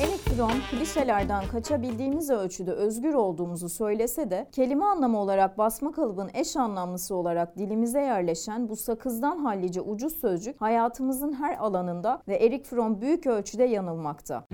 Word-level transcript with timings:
Elektron 0.00 0.52
klişelerden 0.70 1.44
kaçabildiğimiz 1.52 2.30
ölçüde 2.30 2.72
özgür 2.72 3.14
olduğumuzu 3.14 3.68
söylese 3.68 4.30
de 4.30 4.48
kelime 4.52 4.84
anlamı 4.84 5.18
olarak 5.18 5.58
basma 5.58 5.92
kalıbın 5.92 6.30
eş 6.34 6.56
anlamlısı 6.56 7.14
olarak 7.14 7.58
dilimize 7.58 8.00
yerleşen 8.00 8.68
bu 8.68 8.76
sakızdan 8.76 9.38
hallice 9.38 9.80
ucuz 9.80 10.20
sözcük 10.20 10.60
hayatımızın 10.60 11.32
her 11.32 11.56
alanında 11.58 12.22
ve 12.28 12.36
Erik 12.36 12.64
Fromm 12.64 13.00
büyük 13.00 13.26
ölçüde 13.26 13.64
yanılmakta. 13.64 14.44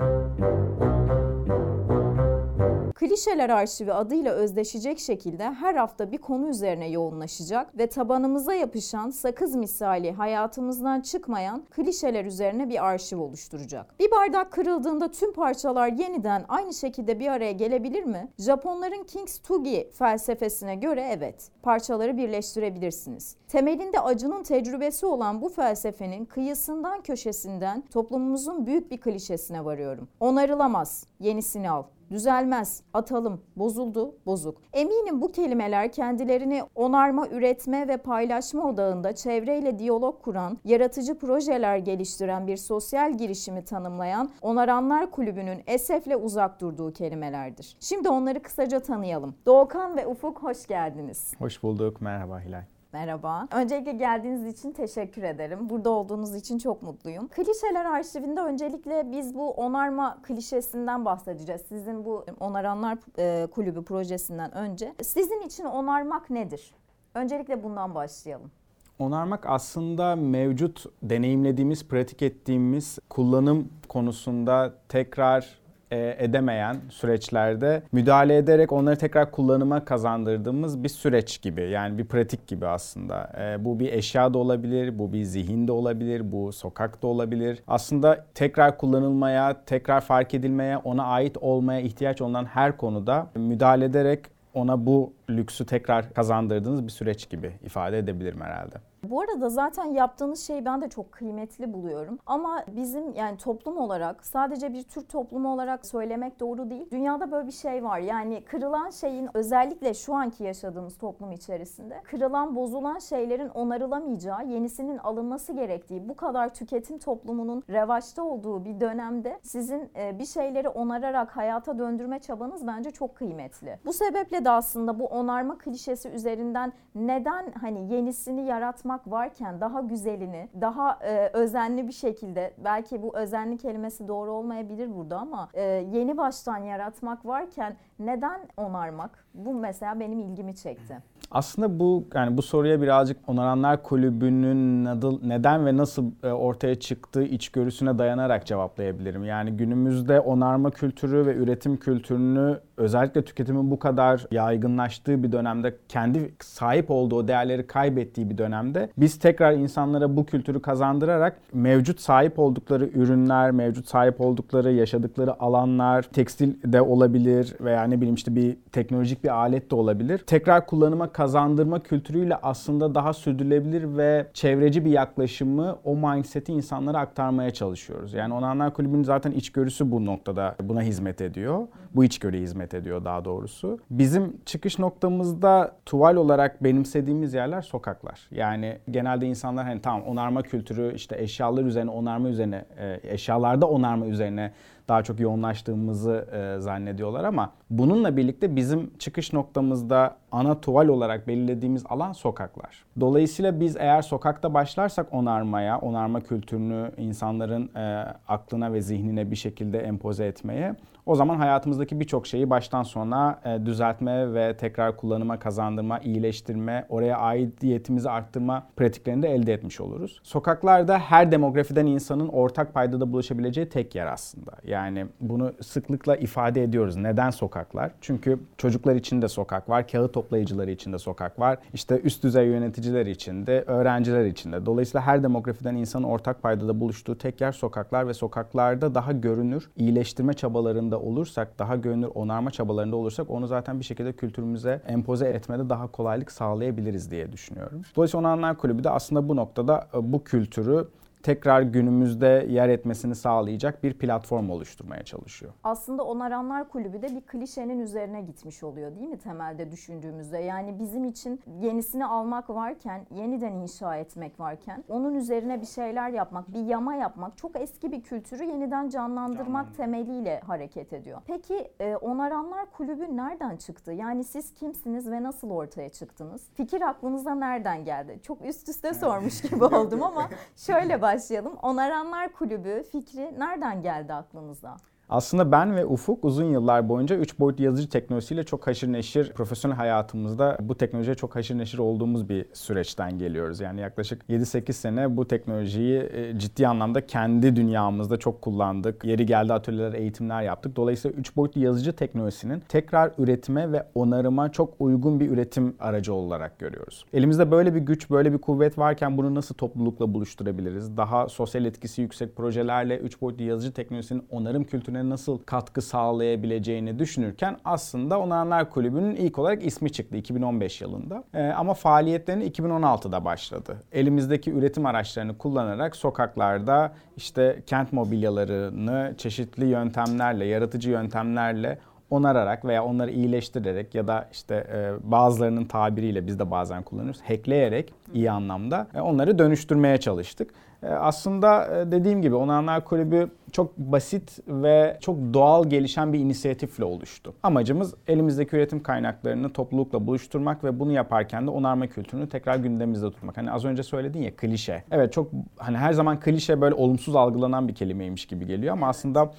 Klişeler 2.96 3.50
Arşivi 3.50 3.92
adıyla 3.92 4.32
özdeşecek 4.32 4.98
şekilde 4.98 5.44
her 5.44 5.74
hafta 5.74 6.12
bir 6.12 6.18
konu 6.18 6.48
üzerine 6.48 6.88
yoğunlaşacak 6.88 7.78
ve 7.78 7.86
tabanımıza 7.86 8.54
yapışan 8.54 9.10
sakız 9.10 9.54
misali 9.54 10.12
hayatımızdan 10.12 11.00
çıkmayan 11.00 11.64
klişeler 11.70 12.24
üzerine 12.24 12.68
bir 12.68 12.86
arşiv 12.86 13.18
oluşturacak. 13.18 13.98
Bir 13.98 14.10
bardak 14.10 14.52
kırıldığında 14.52 15.10
tüm 15.10 15.32
parçalar 15.32 15.88
yeniden 15.88 16.44
aynı 16.48 16.74
şekilde 16.74 17.20
bir 17.20 17.28
araya 17.28 17.52
gelebilir 17.52 18.04
mi? 18.04 18.28
Japonların 18.38 19.04
Kintsugi 19.04 19.90
felsefesine 19.92 20.74
göre 20.74 21.08
evet, 21.10 21.50
parçaları 21.62 22.16
birleştirebilirsiniz. 22.16 23.36
Temelinde 23.48 24.00
acının 24.00 24.42
tecrübesi 24.42 25.06
olan 25.06 25.42
bu 25.42 25.48
felsefenin 25.48 26.24
kıyısından 26.24 27.00
köşesinden 27.00 27.84
toplumumuzun 27.92 28.66
büyük 28.66 28.90
bir 28.90 29.00
klişesine 29.00 29.64
varıyorum. 29.64 30.08
Onarılamaz, 30.20 31.06
yenisini 31.20 31.70
al. 31.70 31.82
Düzelmez, 32.10 32.82
atalım, 32.94 33.40
bozuldu, 33.56 34.14
bozuk. 34.26 34.58
Eminim 34.72 35.20
bu 35.20 35.32
kelimeler 35.32 35.92
kendilerini 35.92 36.62
onarma, 36.74 37.28
üretme 37.28 37.88
ve 37.88 37.96
paylaşma 37.96 38.68
odağında 38.68 39.14
çevreyle 39.14 39.78
diyalog 39.78 40.22
kuran, 40.22 40.58
yaratıcı 40.64 41.18
projeler 41.18 41.76
geliştiren 41.76 42.46
bir 42.46 42.56
sosyal 42.56 43.18
girişimi 43.18 43.64
tanımlayan 43.64 44.30
Onaranlar 44.42 45.10
Kulübü'nün 45.10 45.62
esefle 45.66 46.16
uzak 46.16 46.60
durduğu 46.60 46.92
kelimelerdir. 46.92 47.76
Şimdi 47.80 48.08
onları 48.08 48.42
kısaca 48.42 48.80
tanıyalım. 48.80 49.34
Doğukan 49.46 49.96
ve 49.96 50.06
Ufuk 50.06 50.42
hoş 50.42 50.66
geldiniz. 50.66 51.34
Hoş 51.38 51.62
bulduk, 51.62 52.00
merhaba 52.00 52.40
Hilal. 52.40 52.75
Merhaba. 52.96 53.48
Öncelikle 53.52 53.92
geldiğiniz 53.92 54.46
için 54.46 54.72
teşekkür 54.72 55.22
ederim. 55.22 55.68
Burada 55.70 55.90
olduğunuz 55.90 56.34
için 56.34 56.58
çok 56.58 56.82
mutluyum. 56.82 57.28
Klişeler 57.28 57.84
arşivinde 57.84 58.40
öncelikle 58.40 59.12
biz 59.12 59.34
bu 59.34 59.50
onarma 59.50 60.18
klişesinden 60.22 61.04
bahsedeceğiz. 61.04 61.62
Sizin 61.68 62.04
bu 62.04 62.24
Onaranlar 62.40 62.98
e, 63.18 63.46
Kulübü 63.46 63.84
projesinden 63.84 64.54
önce. 64.54 64.94
Sizin 65.02 65.40
için 65.40 65.64
onarmak 65.64 66.30
nedir? 66.30 66.74
Öncelikle 67.14 67.62
bundan 67.62 67.94
başlayalım. 67.94 68.50
Onarmak 68.98 69.46
aslında 69.46 70.16
mevcut 70.16 70.84
deneyimlediğimiz, 71.02 71.88
pratik 71.88 72.22
ettiğimiz 72.22 72.98
kullanım 73.08 73.68
konusunda 73.88 74.74
tekrar 74.88 75.58
edemeyen 75.90 76.76
süreçlerde 76.90 77.82
müdahale 77.92 78.36
ederek 78.36 78.72
onları 78.72 78.96
tekrar 78.96 79.30
kullanıma 79.30 79.84
kazandırdığımız 79.84 80.84
bir 80.84 80.88
süreç 80.88 81.42
gibi. 81.42 81.70
Yani 81.70 81.98
bir 81.98 82.04
pratik 82.04 82.46
gibi 82.46 82.66
aslında. 82.66 83.32
E, 83.40 83.64
bu 83.64 83.80
bir 83.80 83.92
eşya 83.92 84.34
da 84.34 84.38
olabilir, 84.38 84.98
bu 84.98 85.12
bir 85.12 85.22
zihin 85.22 85.68
de 85.68 85.72
olabilir, 85.72 86.32
bu 86.32 86.52
sokak 86.52 87.02
da 87.02 87.06
olabilir. 87.06 87.62
Aslında 87.68 88.26
tekrar 88.34 88.78
kullanılmaya, 88.78 89.64
tekrar 89.66 90.00
fark 90.00 90.34
edilmeye, 90.34 90.76
ona 90.76 91.04
ait 91.04 91.36
olmaya 91.40 91.80
ihtiyaç 91.80 92.20
olan 92.20 92.44
her 92.44 92.76
konuda 92.76 93.26
müdahale 93.36 93.84
ederek 93.84 94.20
ona 94.54 94.86
bu 94.86 95.12
lüksü 95.30 95.66
tekrar 95.66 96.14
kazandırdığınız 96.14 96.84
bir 96.84 96.92
süreç 96.92 97.30
gibi 97.30 97.52
ifade 97.64 97.98
edebilirim 97.98 98.40
herhalde. 98.40 98.74
Bu 99.10 99.20
arada 99.20 99.48
zaten 99.48 99.84
yaptığınız 99.84 100.40
şeyi 100.40 100.64
ben 100.64 100.80
de 100.80 100.88
çok 100.88 101.12
kıymetli 101.12 101.72
buluyorum. 101.72 102.18
Ama 102.26 102.64
bizim 102.76 103.14
yani 103.14 103.36
toplum 103.36 103.78
olarak 103.78 104.26
sadece 104.26 104.72
bir 104.72 104.82
Türk 104.82 105.08
toplumu 105.08 105.52
olarak 105.52 105.86
söylemek 105.86 106.40
doğru 106.40 106.70
değil. 106.70 106.90
Dünyada 106.90 107.30
böyle 107.30 107.46
bir 107.46 107.52
şey 107.52 107.84
var. 107.84 107.98
Yani 107.98 108.44
kırılan 108.44 108.90
şeyin 108.90 109.28
özellikle 109.34 109.94
şu 109.94 110.14
anki 110.14 110.44
yaşadığımız 110.44 110.98
toplum 110.98 111.32
içerisinde 111.32 112.02
kırılan, 112.04 112.56
bozulan 112.56 112.98
şeylerin 112.98 113.48
onarılamayacağı, 113.48 114.46
yenisinin 114.46 114.98
alınması 114.98 115.52
gerektiği 115.52 116.08
bu 116.08 116.16
kadar 116.16 116.54
tüketim 116.54 116.98
toplumunun 116.98 117.62
revaçta 117.70 118.22
olduğu 118.22 118.64
bir 118.64 118.80
dönemde 118.80 119.38
sizin 119.42 119.90
e, 119.96 120.18
bir 120.18 120.26
şeyleri 120.26 120.68
onararak 120.68 121.36
hayata 121.36 121.78
döndürme 121.78 122.18
çabanız 122.18 122.66
bence 122.66 122.90
çok 122.90 123.16
kıymetli. 123.16 123.78
Bu 123.86 123.92
sebeple 123.92 124.44
de 124.44 124.50
aslında 124.50 124.98
bu 124.98 125.06
onarma 125.06 125.58
klişesi 125.58 126.08
üzerinden 126.08 126.72
neden 126.94 127.52
hani 127.60 127.94
yenisini 127.94 128.46
yaratmak 128.46 128.95
yapmak 128.96 129.12
varken 129.12 129.60
daha 129.60 129.80
güzelini, 129.80 130.48
daha 130.60 130.98
e, 131.02 131.30
özenli 131.32 131.88
bir 131.88 131.92
şekilde 131.92 132.54
belki 132.64 133.02
bu 133.02 133.18
özenli 133.18 133.58
kelimesi 133.58 134.08
doğru 134.08 134.32
olmayabilir 134.32 134.96
burada 134.96 135.18
ama 135.18 135.48
e, 135.54 135.62
yeni 135.62 136.16
baştan 136.16 136.58
yaratmak 136.58 137.26
varken 137.26 137.76
neden 137.98 138.40
onarmak? 138.56 139.26
Bu 139.34 139.54
mesela 139.54 140.00
benim 140.00 140.20
ilgimi 140.20 140.56
çekti. 140.56 140.96
Aslında 141.30 141.78
bu 141.80 142.04
yani 142.14 142.36
bu 142.36 142.42
soruya 142.42 142.82
birazcık 142.82 143.28
Onaranlar 143.28 143.82
Kulübü'nün 143.82 144.84
neden 145.28 145.66
ve 145.66 145.76
nasıl 145.76 146.10
e, 146.22 146.28
ortaya 146.28 146.74
çıktığı 146.74 147.22
içgörüsüne 147.22 147.98
dayanarak 147.98 148.46
cevaplayabilirim. 148.46 149.24
Yani 149.24 149.50
günümüzde 149.50 150.20
onarma 150.20 150.70
kültürü 150.70 151.26
ve 151.26 151.34
üretim 151.34 151.76
kültürünü 151.76 152.60
özellikle 152.76 153.24
tüketimin 153.24 153.70
bu 153.70 153.78
kadar 153.78 154.26
yaygınlaştığı 154.30 155.22
bir 155.22 155.32
dönemde 155.32 155.76
kendi 155.88 156.34
sahip 156.40 156.90
olduğu 156.90 157.28
değerleri 157.28 157.66
kaybettiği 157.66 158.30
bir 158.30 158.38
dönemde 158.38 158.85
biz 158.98 159.18
tekrar 159.18 159.52
insanlara 159.52 160.16
bu 160.16 160.26
kültürü 160.26 160.62
kazandırarak 160.62 161.36
mevcut 161.52 162.00
sahip 162.00 162.38
oldukları 162.38 162.86
ürünler, 162.86 163.50
mevcut 163.50 163.88
sahip 163.88 164.20
oldukları 164.20 164.72
yaşadıkları 164.72 165.40
alanlar, 165.40 166.02
tekstil 166.02 166.72
de 166.72 166.80
olabilir 166.80 167.54
veya 167.60 167.84
ne 167.84 167.96
bileyim 167.96 168.14
işte 168.14 168.34
bir 168.34 168.56
teknolojik 168.72 169.24
bir 169.24 169.28
alet 169.28 169.70
de 169.70 169.74
olabilir. 169.74 170.18
Tekrar 170.18 170.66
kullanıma 170.66 171.12
kazandırma 171.12 171.82
kültürüyle 171.82 172.36
aslında 172.36 172.94
daha 172.94 173.12
sürdürülebilir 173.12 173.96
ve 173.96 174.26
çevreci 174.34 174.84
bir 174.84 174.90
yaklaşımı 174.90 175.76
o 175.84 175.96
mindset'i 175.96 176.52
insanlara 176.52 176.98
aktarmaya 176.98 177.50
çalışıyoruz. 177.50 178.14
Yani 178.14 178.34
Onanlar 178.34 178.74
Kulübü'nün 178.74 179.02
zaten 179.02 179.32
içgörüsü 179.32 179.90
bu 179.90 180.04
noktada 180.04 180.54
buna 180.62 180.82
hizmet 180.82 181.20
ediyor. 181.20 181.66
Bu 181.94 182.04
içgörüye 182.04 182.42
hizmet 182.42 182.74
ediyor 182.74 183.04
daha 183.04 183.24
doğrusu. 183.24 183.78
Bizim 183.90 184.36
çıkış 184.46 184.78
noktamızda 184.78 185.72
tuval 185.86 186.16
olarak 186.16 186.64
benimsediğimiz 186.64 187.34
yerler 187.34 187.62
sokaklar. 187.62 188.28
Yani 188.30 188.65
genelde 188.90 189.26
insanlar 189.26 189.64
hani 189.66 189.80
tamam 189.80 190.02
onarma 190.02 190.42
kültürü 190.42 190.94
işte 190.94 191.22
eşyalar 191.22 191.64
üzerine 191.64 191.90
onarma 191.90 192.28
üzerine 192.28 192.64
eşyalarda 193.02 193.68
onarma 193.68 194.06
üzerine 194.06 194.52
daha 194.88 195.02
çok 195.02 195.20
yoğunlaştığımızı 195.20 196.28
e, 196.32 196.60
zannediyorlar 196.60 197.24
ama 197.24 197.52
bununla 197.70 198.16
birlikte 198.16 198.56
bizim 198.56 198.98
çıkış 198.98 199.32
noktamızda 199.32 200.16
ana 200.32 200.60
tuval 200.60 200.88
olarak 200.88 201.28
belirlediğimiz 201.28 201.84
alan 201.88 202.12
sokaklar. 202.12 202.84
Dolayısıyla 203.00 203.60
biz 203.60 203.76
eğer 203.76 204.02
sokakta 204.02 204.54
başlarsak 204.54 205.06
onarmaya, 205.14 205.78
onarma 205.78 206.20
kültürünü 206.20 206.90
insanların 206.96 207.70
e, 207.76 208.14
aklına 208.28 208.72
ve 208.72 208.80
zihnine 208.80 209.30
bir 209.30 209.36
şekilde 209.36 209.78
empoze 209.78 210.26
etmeye 210.26 210.76
o 211.06 211.14
zaman 211.14 211.36
hayatımızdaki 211.36 212.00
birçok 212.00 212.26
şeyi 212.26 212.50
baştan 212.50 212.82
sona 212.82 213.40
e, 213.44 213.66
düzeltme 213.66 214.34
ve 214.34 214.56
tekrar 214.56 214.96
kullanıma 214.96 215.38
kazandırma, 215.38 215.98
iyileştirme, 215.98 216.86
oraya 216.88 217.18
aidiyetimizi 217.18 218.10
arttırma 218.10 218.66
pratiklerini 218.76 219.22
de 219.22 219.28
elde 219.28 219.52
etmiş 219.52 219.80
oluruz. 219.80 220.20
Sokaklarda 220.22 220.98
her 220.98 221.32
demografiden 221.32 221.86
insanın 221.86 222.28
ortak 222.28 222.74
paydada 222.74 223.12
buluşabileceği 223.12 223.68
tek 223.68 223.94
yer 223.94 224.06
aslında. 224.06 224.52
Yani 224.64 225.06
bunu 225.20 225.52
sıklıkla 225.60 226.16
ifade 226.16 226.62
ediyoruz. 226.62 226.96
Neden 226.96 227.30
sokaklar? 227.30 227.90
Çünkü 228.00 228.38
çocuklar 228.58 228.94
için 228.94 229.22
de 229.22 229.28
sokak 229.28 229.68
var, 229.68 229.88
kağıt 229.88 230.16
toplayıcıları 230.26 230.70
için 230.70 230.92
de 230.92 230.98
sokak 230.98 231.38
var. 231.38 231.58
İşte 231.74 232.00
üst 232.00 232.24
düzey 232.24 232.46
yöneticiler 232.46 233.06
için 233.06 233.46
de, 233.46 233.64
öğrenciler 233.66 234.24
için 234.24 234.52
de. 234.52 234.66
Dolayısıyla 234.66 235.06
her 235.06 235.22
demografiden 235.22 235.74
insanın 235.76 236.04
ortak 236.04 236.42
paydada 236.42 236.80
buluştuğu 236.80 237.18
tek 237.18 237.40
yer 237.40 237.52
sokaklar 237.52 238.08
ve 238.08 238.14
sokaklarda 238.14 238.94
daha 238.94 239.12
görünür, 239.12 239.68
iyileştirme 239.76 240.34
çabalarında 240.34 241.00
olursak, 241.00 241.58
daha 241.58 241.76
gönül 241.76 242.08
onarma 242.14 242.50
çabalarında 242.50 242.96
olursak 242.96 243.30
onu 243.30 243.46
zaten 243.46 243.80
bir 243.80 243.84
şekilde 243.84 244.12
kültürümüze 244.12 244.82
empoze 244.86 245.26
etmede 245.26 245.68
daha 245.68 245.86
kolaylık 245.86 246.32
sağlayabiliriz 246.32 247.10
diye 247.10 247.32
düşünüyorum. 247.32 247.82
Dolayısıyla 247.96 248.26
Onanlar 248.26 248.56
Kulübü 248.56 248.84
de 248.84 248.90
aslında 248.90 249.28
bu 249.28 249.36
noktada 249.36 249.88
e, 249.94 250.12
bu 250.12 250.24
kültürü 250.24 250.86
tekrar 251.26 251.62
günümüzde 251.62 252.46
yer 252.48 252.68
etmesini 252.68 253.14
sağlayacak 253.14 253.82
bir 253.82 253.98
platform 253.98 254.50
oluşturmaya 254.50 255.02
çalışıyor. 255.02 255.52
Aslında 255.64 256.04
Onaranlar 256.04 256.68
Kulübü 256.68 257.02
de 257.02 257.16
bir 257.16 257.20
klişenin 257.20 257.78
üzerine 257.78 258.20
gitmiş 258.22 258.62
oluyor 258.62 258.96
değil 258.96 259.08
mi 259.08 259.18
temelde 259.18 259.70
düşündüğümüzde? 259.70 260.38
Yani 260.38 260.78
bizim 260.78 261.04
için 261.04 261.40
yenisini 261.60 262.06
almak 262.06 262.50
varken, 262.50 263.06
yeniden 263.10 263.52
inşa 263.52 263.96
etmek 263.96 264.40
varken, 264.40 264.84
onun 264.88 265.14
üzerine 265.14 265.60
bir 265.60 265.66
şeyler 265.66 266.10
yapmak, 266.10 266.52
bir 266.52 266.64
yama 266.64 266.94
yapmak, 266.94 267.38
çok 267.38 267.60
eski 267.60 267.92
bir 267.92 268.02
kültürü 268.02 268.44
yeniden 268.44 268.88
canlandırmak 268.88 269.76
temeliyle 269.76 270.40
hareket 270.40 270.92
ediyor. 270.92 271.20
Peki 271.26 271.70
e, 271.80 271.96
Onaranlar 271.96 272.66
Kulübü 272.72 273.16
nereden 273.16 273.56
çıktı? 273.56 273.92
Yani 273.92 274.24
siz 274.24 274.54
kimsiniz 274.54 275.10
ve 275.10 275.22
nasıl 275.22 275.50
ortaya 275.50 275.88
çıktınız? 275.88 276.42
Fikir 276.54 276.82
aklınıza 276.82 277.34
nereden 277.34 277.84
geldi? 277.84 278.18
Çok 278.22 278.44
üst 278.44 278.68
üste 278.68 278.94
sormuş 278.94 279.42
gibi 279.42 279.64
oldum 279.64 280.02
ama 280.02 280.28
şöyle 280.56 281.02
başlayalım. 281.02 281.15
Onaranlar 281.62 282.32
Kulübü 282.32 282.82
fikri 282.92 283.38
nereden 283.38 283.82
geldi 283.82 284.14
aklınıza? 284.14 284.76
Aslında 285.08 285.52
ben 285.52 285.76
ve 285.76 285.86
Ufuk 285.86 286.24
uzun 286.24 286.44
yıllar 286.44 286.88
boyunca 286.88 287.16
3 287.16 287.38
boyutlu 287.38 287.64
yazıcı 287.64 287.88
teknolojisiyle 287.88 288.44
çok 288.44 288.66
haşır 288.66 288.92
neşir 288.92 289.32
profesyonel 289.32 289.76
hayatımızda 289.76 290.58
bu 290.60 290.74
teknolojiye 290.74 291.14
çok 291.14 291.36
haşır 291.36 291.58
neşir 291.58 291.78
olduğumuz 291.78 292.28
bir 292.28 292.46
süreçten 292.52 293.18
geliyoruz. 293.18 293.60
Yani 293.60 293.80
yaklaşık 293.80 294.22
7-8 294.28 294.72
sene 294.72 295.16
bu 295.16 295.28
teknolojiyi 295.28 296.00
e, 296.12 296.38
ciddi 296.38 296.68
anlamda 296.68 297.06
kendi 297.06 297.56
dünyamızda 297.56 298.16
çok 298.16 298.42
kullandık. 298.42 299.04
Yeri 299.04 299.26
geldi 299.26 299.52
atölyeler, 299.52 299.92
eğitimler 299.92 300.42
yaptık. 300.42 300.76
Dolayısıyla 300.76 301.18
3 301.18 301.36
boyutlu 301.36 301.60
yazıcı 301.60 301.92
teknolojisinin 301.92 302.62
tekrar 302.68 303.12
üretime 303.18 303.72
ve 303.72 303.86
onarıma 303.94 304.52
çok 304.52 304.74
uygun 304.78 305.20
bir 305.20 305.30
üretim 305.30 305.74
aracı 305.80 306.14
olarak 306.14 306.58
görüyoruz. 306.58 307.04
Elimizde 307.12 307.50
böyle 307.50 307.74
bir 307.74 307.80
güç, 307.80 308.10
böyle 308.10 308.32
bir 308.32 308.38
kuvvet 308.38 308.78
varken 308.78 309.18
bunu 309.18 309.34
nasıl 309.34 309.54
toplulukla 309.54 310.14
buluşturabiliriz? 310.14 310.96
Daha 310.96 311.28
sosyal 311.28 311.64
etkisi 311.64 312.02
yüksek 312.02 312.36
projelerle 312.36 312.98
3 312.98 313.20
boyutlu 313.20 313.44
yazıcı 313.44 313.72
teknolojisinin 313.72 314.24
onarım 314.30 314.64
kültürüne 314.64 314.95
kültürüne 314.96 315.10
nasıl 315.10 315.38
katkı 315.38 315.82
sağlayabileceğini 315.82 316.98
düşünürken 316.98 317.56
aslında 317.64 318.20
Onanlar 318.20 318.70
Kulübü'nün 318.70 319.16
ilk 319.16 319.38
olarak 319.38 319.66
ismi 319.66 319.92
çıktı 319.92 320.16
2015 320.16 320.80
yılında. 320.80 321.24
E, 321.34 321.42
ama 321.42 321.74
faaliyetlerini 321.74 322.44
2016'da 322.44 323.24
başladı. 323.24 323.76
Elimizdeki 323.92 324.50
üretim 324.50 324.86
araçlarını 324.86 325.38
kullanarak 325.38 325.96
sokaklarda 325.96 326.92
işte 327.16 327.62
kent 327.66 327.92
mobilyalarını 327.92 329.14
çeşitli 329.18 329.66
yöntemlerle, 329.66 330.44
yaratıcı 330.44 330.90
yöntemlerle 330.90 331.78
onararak 332.10 332.64
veya 332.64 332.84
onları 332.84 333.10
iyileştirerek 333.10 333.94
ya 333.94 334.06
da 334.06 334.28
işte 334.32 334.54
e, 334.54 335.10
bazılarının 335.10 335.64
tabiriyle 335.64 336.26
biz 336.26 336.38
de 336.38 336.50
bazen 336.50 336.82
kullanıyoruz 336.82 337.20
hackleyerek 337.20 337.94
iyi 338.14 338.30
anlamda 338.30 338.86
e, 338.94 339.00
onları 339.00 339.38
dönüştürmeye 339.38 339.98
çalıştık. 339.98 340.50
E, 340.86 340.90
aslında 340.90 341.78
e, 341.78 341.92
dediğim 341.92 342.22
gibi 342.22 342.34
Onanlar 342.34 342.84
Kulübü 342.84 343.30
çok 343.52 343.78
basit 343.78 344.38
ve 344.48 344.98
çok 345.00 345.16
doğal 345.34 345.70
gelişen 345.70 346.12
bir 346.12 346.18
inisiyatifle 346.18 346.84
oluştu. 346.84 347.34
Amacımız 347.42 347.94
elimizdeki 348.08 348.56
üretim 348.56 348.82
kaynaklarını 348.82 349.52
toplulukla 349.52 350.06
buluşturmak 350.06 350.64
ve 350.64 350.80
bunu 350.80 350.92
yaparken 350.92 351.46
de 351.46 351.50
onarma 351.50 351.86
kültürünü 351.86 352.28
tekrar 352.28 352.56
gündemimizde 352.56 353.10
tutmak. 353.10 353.36
Hani 353.36 353.50
az 353.50 353.64
önce 353.64 353.82
söyledin 353.82 354.22
ya 354.22 354.36
klişe. 354.36 354.84
Evet 354.90 355.12
çok 355.12 355.30
hani 355.56 355.76
her 355.76 355.92
zaman 355.92 356.20
klişe 356.20 356.60
böyle 356.60 356.74
olumsuz 356.74 357.16
algılanan 357.16 357.68
bir 357.68 357.74
kelimeymiş 357.74 358.26
gibi 358.26 358.46
geliyor 358.46 358.72
ama 358.72 358.88
aslında 358.88 359.30